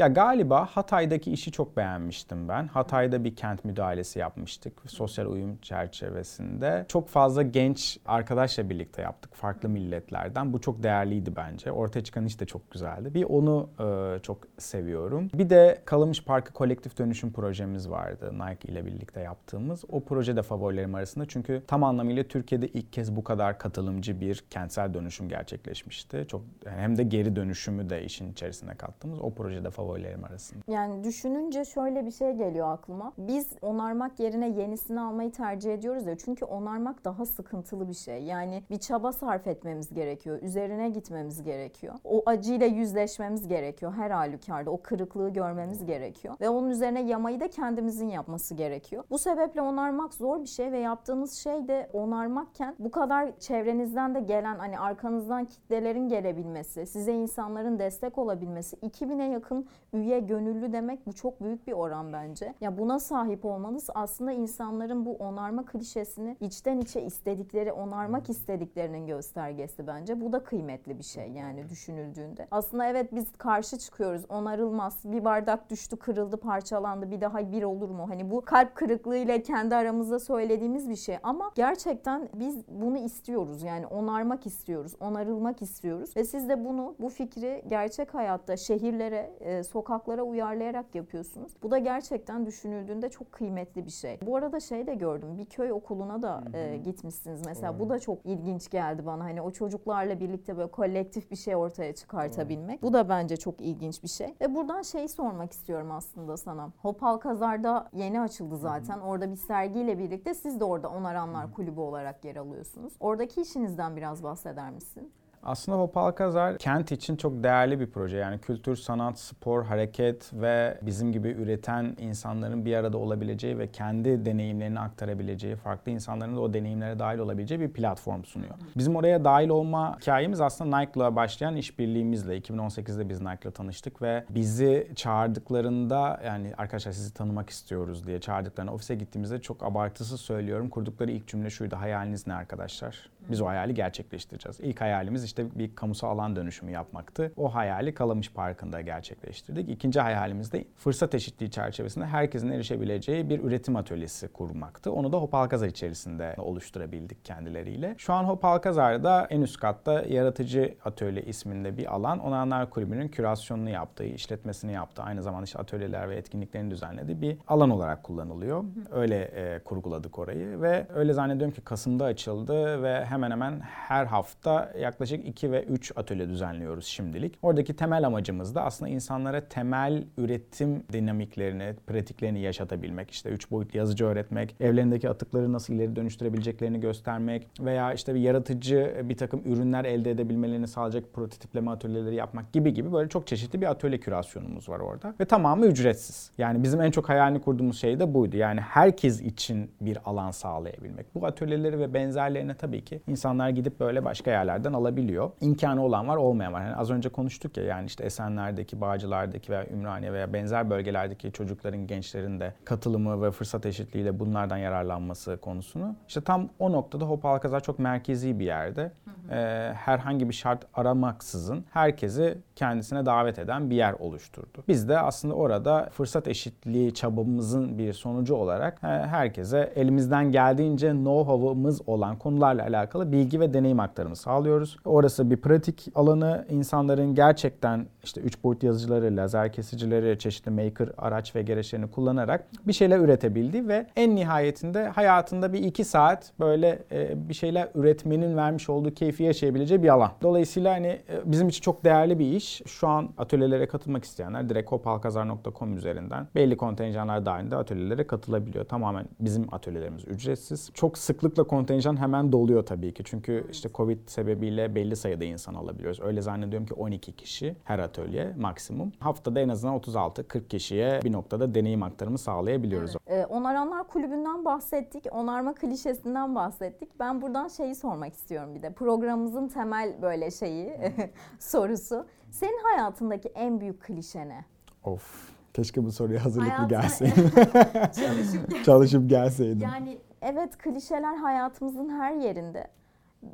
Ya 0.00 0.08
galiba 0.08 0.66
Hatay'daki 0.66 1.32
işi 1.32 1.52
çok 1.52 1.76
beğenmiştim 1.76 2.48
ben. 2.48 2.66
Hatay'da 2.66 3.24
bir 3.24 3.36
kent 3.36 3.64
müdahalesi 3.64 4.18
yapmıştık 4.18 4.82
sosyal 4.86 5.26
uyum 5.26 5.56
çerçevesinde. 5.56 6.84
Çok 6.88 7.08
fazla 7.08 7.42
genç 7.42 7.98
arkadaşla 8.06 8.70
birlikte 8.70 9.02
yaptık 9.02 9.34
farklı 9.34 9.68
milletlerden. 9.68 10.52
Bu 10.52 10.60
çok 10.60 10.82
değerliydi 10.82 11.36
bence. 11.36 11.72
Ortaya 11.72 12.04
çıkan 12.04 12.26
iş 12.26 12.40
de 12.40 12.46
çok 12.46 12.70
güzeldi. 12.70 13.14
Bir 13.14 13.24
onu 13.24 13.68
e, 13.80 14.18
çok 14.22 14.38
seviyorum. 14.58 15.28
Bir 15.34 15.50
de 15.50 15.82
Kalamış 15.84 16.24
Parkı 16.24 16.52
kolektif 16.52 16.98
dönüşüm 16.98 17.32
projemiz 17.32 17.90
vardı 17.90 18.32
Nike 18.34 18.72
ile 18.72 18.86
birlikte 18.86 19.20
yaptığımız. 19.20 19.84
O 19.88 20.04
proje 20.04 20.36
de 20.36 20.42
favorilerim 20.42 20.94
arasında 20.94 21.28
çünkü 21.28 21.62
tam 21.66 21.84
anlamıyla 21.84 22.24
Türkiye'de 22.24 22.68
ilk 22.68 22.92
kez 22.92 23.16
bu 23.16 23.24
kadar 23.24 23.58
katılımcı 23.58 24.20
bir 24.20 24.44
kentsel 24.50 24.94
dönüşüm 24.94 25.28
gerçekleşmişti. 25.28 26.24
Çok 26.28 26.42
hem 26.66 26.96
de 26.96 27.02
geri 27.02 27.36
dönüşümü 27.36 27.90
de 27.90 28.04
işin 28.04 28.32
içerisine 28.32 28.74
kattığımız 28.74 29.20
o 29.20 29.34
projede 29.34 29.70
favori 29.70 29.89
favorilerim 29.90 30.24
arasında. 30.24 30.60
Yani 30.68 31.04
düşününce 31.04 31.64
şöyle 31.64 32.06
bir 32.06 32.10
şey 32.10 32.32
geliyor 32.32 32.72
aklıma. 32.72 33.12
Biz 33.18 33.52
onarmak 33.62 34.20
yerine 34.20 34.48
yenisini 34.48 35.00
almayı 35.00 35.32
tercih 35.32 35.74
ediyoruz 35.74 36.06
ya. 36.06 36.18
Çünkü 36.18 36.44
onarmak 36.44 37.04
daha 37.04 37.26
sıkıntılı 37.26 37.88
bir 37.88 37.94
şey. 37.94 38.22
Yani 38.22 38.62
bir 38.70 38.78
çaba 38.78 39.12
sarf 39.12 39.46
etmemiz 39.46 39.94
gerekiyor. 39.94 40.42
Üzerine 40.42 40.88
gitmemiz 40.88 41.42
gerekiyor. 41.42 41.94
O 42.04 42.22
acıyla 42.26 42.66
yüzleşmemiz 42.66 43.48
gerekiyor 43.48 43.92
her 43.92 44.10
halükarda. 44.10 44.70
O 44.70 44.82
kırıklığı 44.82 45.28
görmemiz 45.28 45.86
gerekiyor. 45.86 46.34
Ve 46.40 46.48
onun 46.48 46.70
üzerine 46.70 47.02
yamayı 47.02 47.40
da 47.40 47.48
kendimizin 47.48 48.08
yapması 48.08 48.54
gerekiyor. 48.54 49.04
Bu 49.10 49.18
sebeple 49.18 49.62
onarmak 49.62 50.14
zor 50.14 50.42
bir 50.42 50.48
şey 50.48 50.72
ve 50.72 50.78
yaptığınız 50.78 51.32
şey 51.32 51.68
de 51.68 51.90
onarmakken 51.92 52.74
bu 52.78 52.90
kadar 52.90 53.38
çevrenizden 53.38 54.14
de 54.14 54.20
gelen 54.20 54.58
hani 54.58 54.78
arkanızdan 54.78 55.44
kitlelerin 55.44 56.08
gelebilmesi, 56.08 56.86
size 56.86 57.12
insanların 57.12 57.78
destek 57.78 58.18
olabilmesi, 58.18 58.76
2000'e 58.76 59.30
yakın 59.32 59.66
üye 59.92 60.20
gönüllü 60.20 60.72
demek 60.72 61.06
bu 61.06 61.12
çok 61.12 61.40
büyük 61.40 61.66
bir 61.66 61.72
oran 61.72 62.12
bence. 62.12 62.54
Ya 62.60 62.78
buna 62.78 62.98
sahip 62.98 63.44
olmanız 63.44 63.90
aslında 63.94 64.32
insanların 64.32 65.06
bu 65.06 65.16
onarma 65.16 65.64
klişesini 65.64 66.36
içten 66.40 66.78
içe 66.78 67.02
istedikleri, 67.02 67.72
onarmak 67.72 68.30
istediklerinin 68.30 69.06
göstergesi 69.06 69.86
bence. 69.86 70.20
Bu 70.20 70.32
da 70.32 70.44
kıymetli 70.44 70.98
bir 70.98 71.04
şey 71.04 71.30
yani 71.30 71.68
düşünüldüğünde. 71.68 72.48
Aslında 72.50 72.86
evet 72.86 73.14
biz 73.14 73.32
karşı 73.38 73.78
çıkıyoruz. 73.78 74.22
Onarılmaz. 74.28 75.00
Bir 75.04 75.24
bardak 75.24 75.70
düştü, 75.70 75.96
kırıldı, 75.96 76.36
parçalandı. 76.36 77.10
Bir 77.10 77.20
daha 77.20 77.52
bir 77.52 77.62
olur 77.62 77.90
mu? 77.90 78.08
Hani 78.08 78.30
bu 78.30 78.40
kalp 78.40 78.74
kırıklığıyla 78.74 79.42
kendi 79.42 79.74
aramızda 79.74 80.18
söylediğimiz 80.18 80.90
bir 80.90 80.96
şey 80.96 81.18
ama 81.22 81.50
gerçekten 81.54 82.28
biz 82.34 82.68
bunu 82.68 82.98
istiyoruz. 82.98 83.62
Yani 83.62 83.86
onarmak 83.86 84.46
istiyoruz, 84.46 84.92
onarılmak 85.00 85.62
istiyoruz 85.62 86.16
ve 86.16 86.24
siz 86.24 86.48
de 86.48 86.64
bunu 86.64 86.94
bu 86.98 87.08
fikri 87.08 87.62
gerçek 87.66 88.14
hayatta 88.14 88.56
şehirlere, 88.56 89.32
e, 89.40 89.59
sokaklara 89.64 90.22
uyarlayarak 90.22 90.94
yapıyorsunuz. 90.94 91.52
Bu 91.62 91.70
da 91.70 91.78
gerçekten 91.78 92.46
düşünüldüğünde 92.46 93.08
çok 93.08 93.32
kıymetli 93.32 93.86
bir 93.86 93.90
şey. 93.90 94.18
Bu 94.26 94.36
arada 94.36 94.60
şey 94.60 94.86
de 94.86 94.94
gördüm. 94.94 95.38
Bir 95.38 95.44
köy 95.44 95.72
okuluna 95.72 96.22
da 96.22 96.44
e, 96.54 96.76
gitmişsiniz 96.76 97.46
mesela. 97.46 97.78
Bu 97.78 97.88
da 97.88 97.98
çok 97.98 98.26
ilginç 98.26 98.70
geldi 98.70 99.06
bana. 99.06 99.24
Hani 99.24 99.42
o 99.42 99.50
çocuklarla 99.50 100.20
birlikte 100.20 100.56
böyle 100.56 100.70
kolektif 100.70 101.30
bir 101.30 101.36
şey 101.36 101.56
ortaya 101.56 101.94
çıkartabilmek. 101.94 102.82
Bu 102.82 102.92
da 102.92 103.08
bence 103.08 103.36
çok 103.36 103.60
ilginç 103.60 104.02
bir 104.02 104.08
şey. 104.08 104.34
Ve 104.40 104.54
buradan 104.54 104.82
şeyi 104.82 105.08
sormak 105.08 105.52
istiyorum 105.52 105.90
aslında 105.90 106.36
sana. 106.36 106.72
Hopal 106.82 107.16
Kazar'da 107.16 107.88
yeni 107.92 108.20
açıldı 108.20 108.56
zaten. 108.56 109.00
Orada 109.00 109.30
bir 109.30 109.36
sergiyle 109.36 109.98
birlikte 109.98 110.34
siz 110.34 110.60
de 110.60 110.64
orada 110.64 110.88
Onaranlar 110.88 111.52
Kulübü 111.52 111.80
olarak 111.80 112.24
yer 112.24 112.36
alıyorsunuz. 112.36 112.92
Oradaki 113.00 113.40
işinizden 113.40 113.96
biraz 113.96 114.22
bahseder 114.22 114.70
misin? 114.70 115.12
Aslında 115.42 115.78
Hopalkazar 115.78 116.58
kent 116.58 116.92
için 116.92 117.16
çok 117.16 117.42
değerli 117.42 117.80
bir 117.80 117.90
proje. 117.90 118.16
Yani 118.16 118.38
kültür, 118.38 118.76
sanat, 118.76 119.18
spor, 119.18 119.64
hareket 119.64 120.30
ve 120.34 120.78
bizim 120.82 121.12
gibi 121.12 121.28
üreten 121.28 121.96
insanların 121.98 122.64
bir 122.64 122.74
arada 122.74 122.98
olabileceği 122.98 123.58
ve 123.58 123.72
kendi 123.72 124.24
deneyimlerini 124.24 124.80
aktarabileceği, 124.80 125.56
farklı 125.56 125.92
insanların 125.92 126.36
da 126.36 126.40
o 126.40 126.54
deneyimlere 126.54 126.98
dahil 126.98 127.18
olabileceği 127.18 127.60
bir 127.60 127.72
platform 127.72 128.24
sunuyor. 128.24 128.54
Bizim 128.76 128.96
oraya 128.96 129.24
dahil 129.24 129.48
olma 129.48 129.96
hikayemiz 130.00 130.40
aslında 130.40 130.78
Nike'la 130.78 131.16
başlayan 131.16 131.56
işbirliğimizle. 131.56 132.38
2018'de 132.38 133.08
biz 133.08 133.20
Nike'la 133.20 133.50
tanıştık 133.50 134.02
ve 134.02 134.24
bizi 134.30 134.90
çağırdıklarında 134.96 136.20
yani 136.24 136.52
arkadaşlar 136.58 136.92
sizi 136.92 137.14
tanımak 137.14 137.50
istiyoruz 137.50 138.06
diye 138.06 138.20
çağırdıklarında 138.20 138.72
ofise 138.72 138.94
gittiğimizde 138.94 139.40
çok 139.40 139.62
abartısız 139.62 140.20
söylüyorum. 140.20 140.68
Kurdukları 140.68 141.10
ilk 141.10 141.28
cümle 141.28 141.50
şuydu. 141.50 141.76
Hayaliniz 141.76 142.26
ne 142.26 142.34
arkadaşlar? 142.34 143.10
Biz 143.30 143.40
o 143.40 143.46
hayali 143.46 143.74
gerçekleştireceğiz. 143.74 144.60
İlk 144.60 144.80
hayalimiz 144.80 145.24
işte 145.30 145.58
bir 145.58 145.74
kamusal 145.74 146.10
alan 146.10 146.36
dönüşümü 146.36 146.70
yapmaktı. 146.70 147.32
O 147.36 147.54
hayali 147.54 147.94
Kalamış 147.94 148.32
Parkı'nda 148.32 148.80
gerçekleştirdik. 148.80 149.68
İkinci 149.68 150.00
hayalimiz 150.00 150.52
de 150.52 150.64
fırsat 150.76 151.14
eşitliği 151.14 151.50
çerçevesinde 151.50 152.06
herkesin 152.06 152.50
erişebileceği 152.50 153.30
bir 153.30 153.40
üretim 153.44 153.76
atölyesi 153.76 154.28
kurmaktı. 154.28 154.92
Onu 154.92 155.12
da 155.12 155.16
Hopalkazar 155.16 155.68
içerisinde 155.68 156.34
oluşturabildik 156.38 157.24
kendileriyle. 157.24 157.94
Şu 157.98 158.12
an 158.12 158.24
Hopalkazar'da 158.24 159.26
en 159.30 159.40
üst 159.40 159.60
katta 159.60 160.02
Yaratıcı 160.02 160.74
Atölye 160.84 161.22
isminde 161.22 161.76
bir 161.76 161.94
alan. 161.94 162.18
Onanlar 162.18 162.70
Kulübü'nün 162.70 163.08
kürasyonunu 163.08 163.70
yaptığı, 163.70 164.04
işletmesini 164.04 164.72
yaptığı, 164.72 165.02
aynı 165.02 165.22
zamanda 165.22 165.44
işte 165.44 165.58
atölyeler 165.58 166.08
ve 166.08 166.16
etkinliklerini 166.16 166.70
düzenlediği 166.70 167.20
bir 167.20 167.38
alan 167.48 167.70
olarak 167.70 168.02
kullanılıyor. 168.02 168.64
Öyle 168.90 169.16
e, 169.16 169.58
kurguladık 169.64 170.18
orayı 170.18 170.60
ve 170.60 170.86
öyle 170.94 171.12
zannediyorum 171.12 171.54
ki 171.54 171.60
Kasım'da 171.60 172.04
açıldı 172.04 172.82
ve 172.82 173.04
hemen 173.04 173.30
hemen 173.30 173.60
her 173.60 174.06
hafta 174.06 174.72
yaklaşık 174.80 175.19
2 175.20 175.52
ve 175.52 175.62
3 175.64 175.92
atölye 175.96 176.28
düzenliyoruz 176.28 176.86
şimdilik. 176.86 177.38
Oradaki 177.42 177.76
temel 177.76 178.06
amacımız 178.06 178.54
da 178.54 178.64
aslında 178.64 178.90
insanlara 178.90 179.48
temel 179.48 180.04
üretim 180.18 180.82
dinamiklerini, 180.92 181.74
pratiklerini 181.86 182.40
yaşatabilmek. 182.40 183.10
İşte 183.10 183.30
3 183.30 183.50
boyutlu 183.50 183.78
yazıcı 183.78 184.04
öğretmek, 184.04 184.56
evlerindeki 184.60 185.10
atıkları 185.10 185.52
nasıl 185.52 185.74
ileri 185.74 185.96
dönüştürebileceklerini 185.96 186.80
göstermek 186.80 187.46
veya 187.60 187.92
işte 187.92 188.14
bir 188.14 188.20
yaratıcı 188.20 189.04
bir 189.04 189.16
takım 189.16 189.42
ürünler 189.44 189.84
elde 189.84 190.10
edebilmelerini 190.10 190.68
sağlayacak 190.68 191.12
prototipleme 191.12 191.70
atölyeleri 191.70 192.14
yapmak 192.14 192.52
gibi 192.52 192.74
gibi 192.74 192.92
böyle 192.92 193.08
çok 193.08 193.26
çeşitli 193.26 193.60
bir 193.60 193.66
atölye 193.66 194.00
kürasyonumuz 194.00 194.68
var 194.68 194.80
orada. 194.80 195.14
Ve 195.20 195.24
tamamı 195.24 195.66
ücretsiz. 195.66 196.30
Yani 196.38 196.62
bizim 196.62 196.80
en 196.80 196.90
çok 196.90 197.08
hayalini 197.08 197.40
kurduğumuz 197.40 197.80
şey 197.80 198.00
de 198.00 198.14
buydu. 198.14 198.36
Yani 198.36 198.60
herkes 198.60 199.20
için 199.20 199.70
bir 199.80 199.98
alan 200.04 200.30
sağlayabilmek. 200.30 201.14
Bu 201.14 201.26
atölyeleri 201.26 201.78
ve 201.78 201.94
benzerlerine 201.94 202.54
tabii 202.54 202.84
ki 202.84 203.00
insanlar 203.08 203.48
gidip 203.48 203.80
böyle 203.80 204.04
başka 204.04 204.30
yerlerden 204.30 204.72
alabiliyor. 204.72 205.09
İmkanı 205.40 205.84
olan 205.84 206.08
var, 206.08 206.16
olmayan 206.16 206.52
var. 206.52 206.62
Yani 206.62 206.76
az 206.76 206.90
önce 206.90 207.08
konuştuk 207.08 207.56
ya 207.56 207.64
yani 207.64 207.86
işte 207.86 208.04
Esenler'deki, 208.04 208.80
Bağcılar'daki 208.80 209.52
veya 209.52 209.66
Ümraniye 209.66 210.12
veya 210.12 210.32
benzer 210.32 210.70
bölgelerdeki 210.70 211.32
çocukların, 211.32 211.86
gençlerin 211.86 212.40
de 212.40 212.54
katılımı 212.64 213.22
ve 213.22 213.30
fırsat 213.30 213.66
eşitliğiyle 213.66 214.18
bunlardan 214.20 214.56
yararlanması 214.56 215.36
konusunu. 215.36 215.94
İşte 216.08 216.20
tam 216.20 216.48
o 216.58 216.72
noktada 216.72 217.04
Hop 217.04 217.24
Alkazar 217.24 217.60
çok 217.60 217.78
merkezi 217.78 218.38
bir 218.38 218.44
yerde. 218.44 218.82
Hı 218.82 219.10
hı. 219.10 219.34
Ee, 219.34 219.72
herhangi 219.74 220.28
bir 220.28 220.34
şart 220.34 220.66
aramaksızın 220.74 221.64
herkesi 221.70 222.38
kendisine 222.56 223.06
davet 223.06 223.38
eden 223.38 223.70
bir 223.70 223.76
yer 223.76 223.92
oluşturdu. 223.92 224.64
Biz 224.68 224.88
de 224.88 224.98
aslında 224.98 225.34
orada 225.34 225.88
fırsat 225.92 226.28
eşitliği 226.28 226.94
çabamızın 226.94 227.78
bir 227.78 227.92
sonucu 227.92 228.34
olarak 228.34 228.82
herkese 228.82 229.72
elimizden 229.76 230.32
geldiğince 230.32 230.90
know-how'ımız 230.90 231.80
olan 231.86 232.18
konularla 232.18 232.62
alakalı 232.62 233.12
bilgi 233.12 233.40
ve 233.40 233.54
deneyim 233.54 233.80
aktarımı 233.80 234.16
sağlıyoruz. 234.16 234.76
Orası 235.00 235.30
bir 235.30 235.36
pratik 235.36 235.88
alanı. 235.94 236.46
insanların 236.50 237.14
gerçekten 237.14 237.86
işte 238.04 238.20
3 238.20 238.44
boyutlu 238.44 238.66
yazıcıları, 238.66 239.16
lazer 239.16 239.52
kesicileri, 239.52 240.18
çeşitli 240.18 240.50
maker 240.50 240.88
araç 240.98 241.36
ve 241.36 241.42
gereçlerini 241.42 241.90
kullanarak 241.90 242.46
bir 242.66 242.72
şeyler 242.72 242.98
üretebildi 242.98 243.68
ve 243.68 243.86
en 243.96 244.16
nihayetinde 244.16 244.88
hayatında 244.88 245.52
bir 245.52 245.58
iki 245.62 245.84
saat 245.84 246.32
böyle 246.40 246.82
e, 246.92 247.28
bir 247.28 247.34
şeyler 247.34 247.68
üretmenin 247.74 248.36
vermiş 248.36 248.70
olduğu 248.70 248.94
keyfi 248.94 249.22
yaşayabileceği 249.22 249.82
bir 249.82 249.88
alan. 249.88 250.10
Dolayısıyla 250.22 250.74
hani 250.74 250.86
e, 250.86 251.02
bizim 251.24 251.48
için 251.48 251.60
çok 251.60 251.84
değerli 251.84 252.18
bir 252.18 252.32
iş. 252.32 252.62
Şu 252.66 252.88
an 252.88 253.08
atölyelere 253.18 253.66
katılmak 253.66 254.04
isteyenler 254.04 254.48
direkt 254.48 254.72
hopalkazar.com 254.72 255.76
üzerinden 255.76 256.26
belli 256.34 256.56
kontenjanlar 256.56 257.26
dahilinde 257.26 257.56
atölyelere 257.56 258.06
katılabiliyor. 258.06 258.64
Tamamen 258.64 259.06
bizim 259.20 259.54
atölyelerimiz 259.54 260.04
ücretsiz. 260.08 260.70
Çok 260.74 260.98
sıklıkla 260.98 261.44
kontenjan 261.44 261.96
hemen 261.96 262.32
doluyor 262.32 262.66
tabii 262.66 262.94
ki. 262.94 263.02
Çünkü 263.06 263.46
işte 263.50 263.68
Covid 263.74 263.98
sebebiyle 264.06 264.74
belli 264.74 264.89
sayıda 264.96 265.24
insan 265.24 265.54
alabiliyoruz. 265.54 266.00
Öyle 266.00 266.22
zannediyorum 266.22 266.66
ki 266.66 266.74
12 266.74 267.12
kişi 267.12 267.56
her 267.64 267.78
atölye 267.78 268.32
maksimum. 268.38 268.92
Haftada 269.00 269.40
en 269.40 269.48
azından 269.48 269.76
36-40 269.76 270.48
kişiye 270.48 271.00
bir 271.04 271.12
noktada 271.12 271.54
deneyim 271.54 271.82
aktarımı 271.82 272.18
sağlayabiliyoruz. 272.18 272.96
Evet. 273.06 273.20
Ee, 273.20 273.26
Onaranlar 273.26 273.88
Kulübü'nden 273.88 274.44
bahsettik. 274.44 275.06
Onarma 275.12 275.54
klişesinden 275.54 276.34
bahsettik. 276.34 277.00
Ben 277.00 277.22
buradan 277.22 277.48
şeyi 277.48 277.74
sormak 277.74 278.14
istiyorum 278.14 278.54
bir 278.54 278.62
de. 278.62 278.72
Programımızın 278.72 279.48
temel 279.48 280.02
böyle 280.02 280.30
şeyi 280.30 280.72
sorusu. 281.38 282.06
Senin 282.30 282.58
hayatındaki 282.64 283.28
en 283.28 283.60
büyük 283.60 283.82
klişe 283.82 284.28
ne? 284.28 284.44
Of. 284.84 285.30
Keşke 285.54 285.84
bu 285.84 285.92
soruya 285.92 286.24
hazırlıklı 286.24 286.52
Hayatına... 286.52 286.80
gelseydim. 286.80 287.30
Çalışıp, 287.96 288.64
Çalışıp 288.64 289.10
gelseydim. 289.10 289.60
Yani 289.60 289.98
evet 290.22 290.58
klişeler 290.58 291.16
hayatımızın 291.16 291.88
her 291.88 292.14
yerinde 292.14 292.66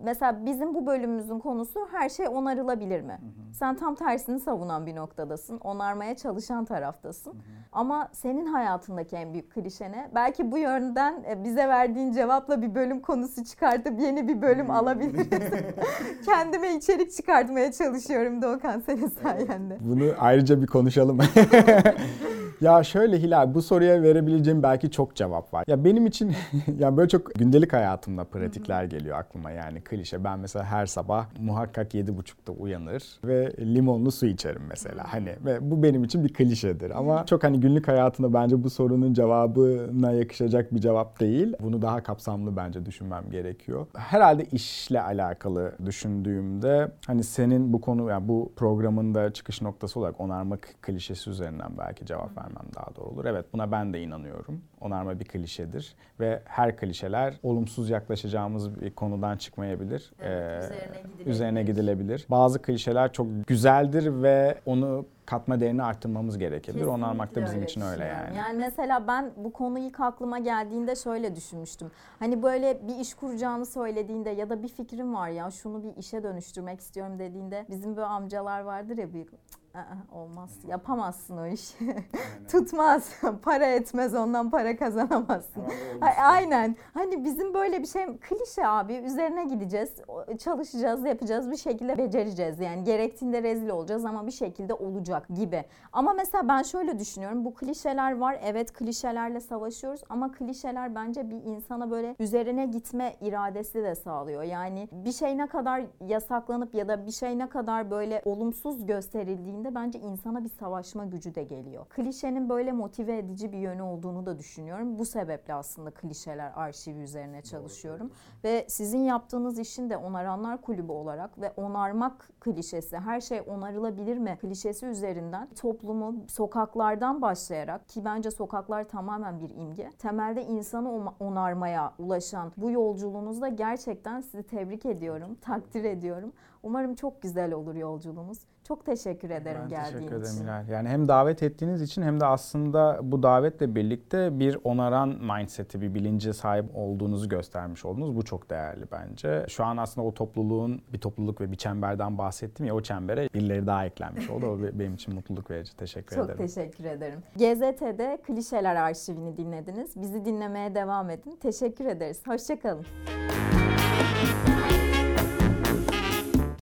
mesela 0.02 0.46
bizim 0.46 0.74
bu 0.74 0.86
bölümümüzün 0.86 1.38
konusu 1.38 1.80
her 1.92 2.08
şey 2.08 2.28
onarılabilir 2.28 3.00
mi? 3.00 3.12
Hı 3.12 3.26
hı. 3.26 3.54
Sen 3.54 3.76
tam 3.76 3.94
tersini 3.94 4.40
savunan 4.40 4.86
bir 4.86 4.96
noktadasın. 4.96 5.58
Onarmaya 5.58 6.16
çalışan 6.16 6.64
taraftasın. 6.64 7.30
Hı 7.30 7.36
hı. 7.36 7.40
Ama 7.72 8.08
senin 8.12 8.46
hayatındaki 8.46 9.16
en 9.16 9.32
büyük 9.32 9.52
klişe 9.52 9.92
ne? 9.92 10.10
Belki 10.14 10.52
bu 10.52 10.58
yönden 10.58 11.24
e, 11.30 11.44
bize 11.44 11.68
verdiğin 11.68 12.12
cevapla 12.12 12.62
bir 12.62 12.74
bölüm 12.74 13.00
konusu 13.00 13.44
çıkartıp 13.44 14.00
yeni 14.00 14.28
bir 14.28 14.42
bölüm 14.42 14.70
alabiliriz. 14.70 15.50
Kendime 16.24 16.74
içerik 16.74 17.12
çıkartmaya 17.12 17.72
çalışıyorum 17.72 18.42
Doğukan 18.42 18.80
senin 18.80 19.08
sayende. 19.08 19.78
Bunu 19.80 20.04
ayrıca 20.18 20.62
bir 20.62 20.66
konuşalım. 20.66 21.18
ya 22.60 22.84
şöyle 22.84 23.18
Hilal 23.18 23.54
bu 23.54 23.62
soruya 23.62 24.02
verebileceğim 24.02 24.62
belki 24.62 24.90
çok 24.90 25.14
cevap 25.14 25.54
var. 25.54 25.64
Ya 25.66 25.84
benim 25.84 26.06
için 26.06 26.32
yani 26.78 26.96
böyle 26.96 27.08
çok 27.08 27.34
gündelik 27.34 27.72
hayatımda 27.72 28.24
pratikler 28.24 28.84
geliyor 28.84 29.18
aklıma 29.18 29.50
yani 29.50 29.75
klişe. 29.80 30.24
Ben 30.24 30.38
mesela 30.38 30.64
her 30.64 30.86
sabah 30.86 31.26
muhakkak 31.38 31.94
7.30'da 31.94 32.52
uyanır 32.52 33.20
ve 33.24 33.52
limonlu 33.60 34.10
su 34.10 34.26
içerim 34.26 34.62
mesela. 34.68 35.12
Hani 35.12 35.36
ve 35.44 35.70
bu 35.70 35.82
benim 35.82 36.04
için 36.04 36.24
bir 36.24 36.32
klişedir 36.32 36.98
ama 36.98 37.26
çok 37.26 37.44
hani 37.44 37.60
günlük 37.60 37.88
hayatında 37.88 38.34
bence 38.34 38.62
bu 38.64 38.70
sorunun 38.70 39.14
cevabına 39.14 40.12
yakışacak 40.12 40.74
bir 40.74 40.80
cevap 40.80 41.20
değil. 41.20 41.54
Bunu 41.60 41.82
daha 41.82 42.02
kapsamlı 42.02 42.56
bence 42.56 42.86
düşünmem 42.86 43.30
gerekiyor. 43.30 43.86
Herhalde 43.94 44.44
işle 44.44 45.02
alakalı 45.02 45.72
düşündüğümde 45.84 46.92
hani 47.06 47.24
senin 47.24 47.72
bu 47.72 47.80
konu 47.80 48.10
yani 48.10 48.28
bu 48.28 48.52
programın 48.56 49.14
da 49.14 49.32
çıkış 49.32 49.62
noktası 49.62 50.00
olarak 50.00 50.20
onarma 50.20 50.56
klişesi 50.82 51.30
üzerinden 51.30 51.78
belki 51.78 52.06
cevap 52.06 52.38
vermem 52.38 52.66
daha 52.74 52.96
doğru 52.96 53.06
olur. 53.06 53.24
Evet 53.24 53.46
buna 53.52 53.72
ben 53.72 53.92
de 53.92 54.02
inanıyorum. 54.02 54.60
Onarma 54.80 55.20
bir 55.20 55.24
klişedir 55.24 55.94
ve 56.20 56.42
her 56.44 56.76
klişeler 56.76 57.34
olumsuz 57.42 57.90
yaklaşacağımız 57.90 58.80
bir 58.80 58.90
konudan 58.90 59.36
çıkmayabilir. 59.36 60.12
Evet, 60.20 60.64
ee, 60.64 60.74
üzerine, 60.74 61.02
gidilebilir. 61.02 61.26
üzerine 61.30 61.62
gidilebilir. 61.62 62.26
Bazı 62.30 62.62
klişeler 62.62 63.12
çok 63.12 63.26
güzeldir 63.46 64.22
ve 64.22 64.58
onu 64.66 65.06
katma 65.26 65.60
değerini 65.60 65.82
arttırmamız 65.82 66.38
gerekebilir. 66.38 66.84
Kesinlikle 66.84 66.90
Onarmak 66.90 67.34
da 67.34 67.44
bizim 67.44 67.62
için 67.62 67.80
öyle 67.80 68.04
yani. 68.04 68.36
Yani 68.36 68.58
mesela 68.58 69.06
ben 69.06 69.30
bu 69.36 69.52
konu 69.52 69.78
ilk 69.78 70.00
aklıma 70.00 70.38
geldiğinde 70.38 70.96
şöyle 70.96 71.36
düşünmüştüm. 71.36 71.90
Hani 72.18 72.42
böyle 72.42 72.88
bir 72.88 72.96
iş 72.96 73.14
kuracağını 73.14 73.66
söylediğinde 73.66 74.30
ya 74.30 74.50
da 74.50 74.62
bir 74.62 74.68
fikrim 74.68 75.14
var 75.14 75.28
ya 75.28 75.50
şunu 75.50 75.82
bir 75.82 75.96
işe 75.96 76.22
dönüştürmek 76.22 76.80
istiyorum 76.80 77.18
dediğinde 77.18 77.66
bizim 77.70 77.96
böyle 77.96 78.06
amcalar 78.06 78.60
vardır 78.60 78.98
ya 78.98 79.12
büyük 79.12 79.28
"Aa, 79.76 80.16
olmaz. 80.18 80.50
Yapamazsın 80.66 81.36
o 81.36 81.46
işi. 81.46 81.76
Tutmaz. 82.50 83.10
Para 83.42 83.66
etmez 83.66 84.14
ondan 84.14 84.50
para 84.50 84.76
kazanamazsın. 84.76 85.62
Ha, 86.00 86.08
aynen. 86.22 86.76
Hani 86.94 87.24
bizim 87.24 87.54
böyle 87.54 87.82
bir 87.82 87.86
şey 87.86 88.06
klişe 88.16 88.66
abi. 88.66 88.94
Üzerine 88.94 89.44
gideceğiz 89.44 89.90
çalışacağız 90.38 91.04
yapacağız 91.04 91.50
bir 91.50 91.56
şekilde 91.56 91.98
becereceğiz. 91.98 92.60
Yani 92.60 92.84
gerektiğinde 92.84 93.42
rezil 93.42 93.68
olacağız 93.68 94.04
ama 94.04 94.26
bir 94.26 94.32
şekilde 94.32 94.74
olacak 94.74 95.26
gibi. 95.34 95.64
Ama 95.92 96.12
mesela 96.12 96.48
ben 96.48 96.62
şöyle 96.62 96.98
düşünüyorum. 96.98 97.44
Bu 97.44 97.54
klişeler 97.54 98.16
var. 98.18 98.38
Evet 98.44 98.72
klişelerle 98.72 99.40
savaşıyoruz 99.40 100.00
ama 100.08 100.32
klişeler 100.32 100.94
bence 100.94 101.30
bir 101.30 101.44
insana 101.44 101.90
böyle 101.90 102.16
üzerine 102.20 102.66
gitme 102.66 103.16
iradesi 103.20 103.82
de 103.82 103.94
sağlıyor. 103.94 104.42
Yani 104.42 104.88
bir 104.92 105.12
şey 105.12 105.38
ne 105.38 105.46
kadar 105.46 105.82
yasaklanıp 106.00 106.74
ya 106.74 106.88
da 106.88 107.06
bir 107.06 107.12
şey 107.12 107.38
ne 107.38 107.48
kadar 107.48 107.90
böyle 107.90 108.22
olumsuz 108.24 108.86
gösterildiğinde 108.86 109.65
bence 109.74 109.98
insana 109.98 110.44
bir 110.44 110.48
savaşma 110.48 111.04
gücü 111.04 111.34
de 111.34 111.44
geliyor. 111.44 111.86
Klişenin 111.88 112.48
böyle 112.48 112.72
motive 112.72 113.18
edici 113.18 113.52
bir 113.52 113.58
yönü 113.58 113.82
olduğunu 113.82 114.26
da 114.26 114.38
düşünüyorum. 114.38 114.98
Bu 114.98 115.04
sebeple 115.04 115.54
aslında 115.54 115.90
klişeler 115.90 116.52
arşivi 116.54 116.98
üzerine 116.98 117.42
çalışıyorum. 117.42 118.10
Ve 118.44 118.66
sizin 118.68 118.98
yaptığınız 118.98 119.58
işin 119.58 119.90
de 119.90 119.96
Onaranlar 119.96 120.62
Kulübü 120.62 120.92
olarak 120.92 121.40
ve 121.40 121.52
onarmak 121.56 122.28
klişesi, 122.40 122.98
her 122.98 123.20
şey 123.20 123.40
onarılabilir 123.46 124.18
mi 124.18 124.38
klişesi 124.40 124.86
üzerinden 124.86 125.48
toplumu 125.54 126.14
sokaklardan 126.28 127.22
başlayarak 127.22 127.88
ki 127.88 128.04
bence 128.04 128.30
sokaklar 128.30 128.88
tamamen 128.88 129.40
bir 129.40 129.50
imge. 129.50 129.90
Temelde 129.98 130.44
insanı 130.44 131.12
onarmaya 131.20 131.94
ulaşan 131.98 132.52
bu 132.56 132.70
yolculuğunuzda 132.70 133.48
gerçekten 133.48 134.20
sizi 134.20 134.42
tebrik 134.42 134.86
ediyorum, 134.86 135.34
takdir 135.40 135.84
ediyorum. 135.84 136.32
Umarım 136.62 136.94
çok 136.94 137.22
güzel 137.22 137.52
olur 137.52 137.74
yolculuğunuz. 137.74 138.38
Çok 138.68 138.86
teşekkür 138.86 139.30
ederim 139.30 139.60
Ben 139.62 139.68
geldiğin 139.68 139.92
teşekkür 139.98 140.16
ederim 140.16 140.34
için. 140.34 140.44
Hilal. 140.44 140.68
Yani 140.68 140.88
hem 140.88 141.08
davet 141.08 141.42
ettiğiniz 141.42 141.82
için 141.82 142.02
hem 142.02 142.20
de 142.20 142.26
aslında 142.26 142.98
bu 143.02 143.22
davetle 143.22 143.74
birlikte 143.74 144.38
bir 144.38 144.58
onaran 144.64 145.08
mindset'i, 145.08 145.80
bir 145.80 145.94
bilince 145.94 146.32
sahip 146.32 146.64
olduğunuzu 146.74 147.28
göstermiş 147.28 147.84
oldunuz. 147.84 148.16
Bu 148.16 148.24
çok 148.24 148.50
değerli 148.50 148.84
bence. 148.92 149.44
Şu 149.48 149.64
an 149.64 149.76
aslında 149.76 150.06
o 150.06 150.14
topluluğun 150.14 150.82
bir 150.92 150.98
topluluk 151.00 151.40
ve 151.40 151.50
bir 151.52 151.56
çemberden 151.56 152.18
bahsettim 152.18 152.66
ya 152.66 152.74
o 152.74 152.80
çembere 152.80 153.28
birileri 153.34 153.66
daha 153.66 153.86
eklenmiş 153.86 154.30
oldu. 154.30 154.46
O 154.46 154.62
be- 154.62 154.78
benim 154.78 154.94
için 154.94 155.14
mutluluk 155.14 155.50
verici. 155.50 155.76
Teşekkür 155.76 156.16
Çok 156.16 156.24
ederim. 156.24 156.46
teşekkür 156.46 156.84
ederim. 156.84 157.18
GZT'de 157.36 158.18
Klişeler 158.26 158.76
Arşivini 158.76 159.36
dinlediniz. 159.36 160.00
Bizi 160.00 160.24
dinlemeye 160.24 160.74
devam 160.74 161.10
edin. 161.10 161.36
Teşekkür 161.42 161.84
ederiz. 161.86 162.22
Hoşçakalın. 162.26 162.86